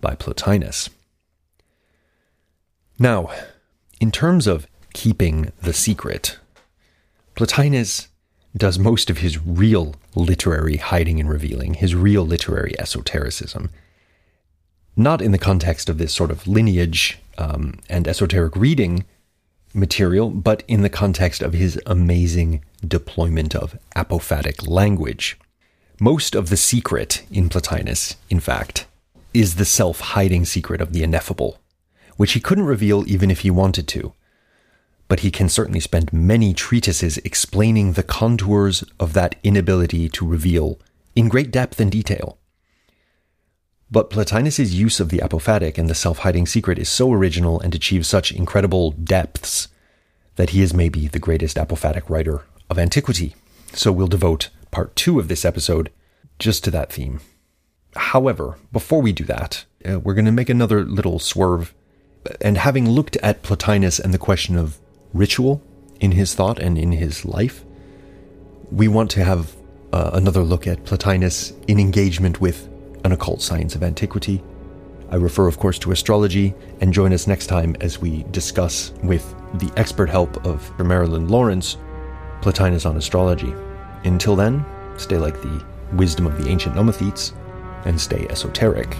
by 0.00 0.14
Plotinus. 0.14 0.90
Now, 2.98 3.30
in 4.00 4.10
terms 4.10 4.46
of 4.46 4.66
keeping 4.92 5.52
the 5.62 5.72
secret, 5.72 6.38
Plotinus 7.36 8.08
does 8.54 8.78
most 8.78 9.08
of 9.08 9.18
his 9.18 9.44
real 9.46 9.94
literary 10.14 10.76
hiding 10.76 11.20
and 11.20 11.30
revealing, 11.30 11.74
his 11.74 11.94
real 11.94 12.26
literary 12.26 12.78
esotericism, 12.78 13.70
not 14.96 15.22
in 15.22 15.32
the 15.32 15.38
context 15.38 15.88
of 15.88 15.98
this 15.98 16.12
sort 16.12 16.30
of 16.30 16.46
lineage 16.46 17.18
um, 17.38 17.78
and 17.88 18.06
esoteric 18.06 18.54
reading 18.56 19.04
material, 19.72 20.30
but 20.30 20.62
in 20.66 20.82
the 20.82 20.90
context 20.90 21.42
of 21.42 21.52
his 21.52 21.80
amazing 21.86 22.64
deployment 22.86 23.54
of 23.54 23.78
apophatic 23.94 24.66
language. 24.66 25.38
Most 26.00 26.34
of 26.34 26.48
the 26.48 26.56
secret 26.56 27.22
in 27.30 27.48
Plotinus, 27.48 28.16
in 28.28 28.40
fact, 28.40 28.86
is 29.32 29.56
the 29.56 29.64
self 29.64 30.00
hiding 30.00 30.44
secret 30.44 30.80
of 30.80 30.92
the 30.92 31.02
ineffable, 31.02 31.60
which 32.16 32.32
he 32.32 32.40
couldn't 32.40 32.64
reveal 32.64 33.04
even 33.06 33.30
if 33.30 33.40
he 33.40 33.50
wanted 33.50 33.86
to. 33.88 34.12
But 35.08 35.20
he 35.20 35.30
can 35.30 35.48
certainly 35.48 35.80
spend 35.80 36.12
many 36.12 36.54
treatises 36.54 37.18
explaining 37.18 37.92
the 37.92 38.02
contours 38.02 38.84
of 38.98 39.12
that 39.12 39.36
inability 39.42 40.08
to 40.10 40.26
reveal 40.26 40.78
in 41.14 41.28
great 41.28 41.50
depth 41.50 41.80
and 41.80 41.90
detail. 41.90 42.38
But 43.90 44.08
Plotinus's 44.08 44.78
use 44.78 45.00
of 45.00 45.08
the 45.08 45.18
apophatic 45.18 45.76
and 45.76 45.90
the 45.90 45.94
self-hiding 45.96 46.46
secret 46.46 46.78
is 46.78 46.88
so 46.88 47.12
original 47.12 47.58
and 47.60 47.74
achieves 47.74 48.06
such 48.06 48.30
incredible 48.30 48.92
depths 48.92 49.68
that 50.36 50.50
he 50.50 50.62
is 50.62 50.72
maybe 50.72 51.08
the 51.08 51.18
greatest 51.18 51.56
apophatic 51.56 52.08
writer 52.08 52.44
of 52.68 52.78
antiquity. 52.78 53.34
So 53.72 53.90
we'll 53.90 54.06
devote 54.06 54.50
part 54.70 54.94
two 54.94 55.18
of 55.18 55.26
this 55.26 55.44
episode 55.44 55.90
just 56.38 56.62
to 56.64 56.70
that 56.70 56.92
theme. 56.92 57.20
However, 57.96 58.56
before 58.70 59.02
we 59.02 59.12
do 59.12 59.24
that, 59.24 59.64
uh, 59.84 59.98
we're 59.98 60.14
going 60.14 60.24
to 60.24 60.32
make 60.32 60.48
another 60.48 60.84
little 60.84 61.18
swerve. 61.18 61.74
And 62.40 62.58
having 62.58 62.88
looked 62.88 63.16
at 63.16 63.42
Plotinus 63.42 63.98
and 63.98 64.14
the 64.14 64.18
question 64.18 64.56
of 64.56 64.78
ritual 65.12 65.62
in 65.98 66.12
his 66.12 66.34
thought 66.34 66.60
and 66.60 66.78
in 66.78 66.92
his 66.92 67.24
life, 67.24 67.64
we 68.70 68.86
want 68.86 69.10
to 69.10 69.24
have 69.24 69.56
uh, 69.92 70.10
another 70.12 70.44
look 70.44 70.68
at 70.68 70.84
Plotinus 70.84 71.52
in 71.66 71.80
engagement 71.80 72.40
with 72.40 72.68
an 73.04 73.12
occult 73.12 73.42
science 73.42 73.74
of 73.74 73.82
antiquity. 73.82 74.42
I 75.10 75.16
refer, 75.16 75.46
of 75.46 75.58
course, 75.58 75.78
to 75.80 75.92
astrology, 75.92 76.54
and 76.80 76.92
join 76.92 77.12
us 77.12 77.26
next 77.26 77.46
time 77.46 77.76
as 77.80 78.00
we 78.00 78.24
discuss, 78.30 78.92
with 79.02 79.34
the 79.54 79.70
expert 79.76 80.08
help 80.08 80.44
of 80.46 80.70
Marilyn 80.78 81.28
Lawrence, 81.28 81.76
Plotinus 82.42 82.86
on 82.86 82.96
astrology. 82.96 83.52
Until 84.04 84.36
then, 84.36 84.64
stay 84.96 85.18
like 85.18 85.40
the 85.42 85.64
wisdom 85.94 86.26
of 86.26 86.42
the 86.42 86.48
ancient 86.48 86.76
Nomothetes 86.76 87.32
and 87.84 88.00
stay 88.00 88.26
esoteric. 88.28 88.96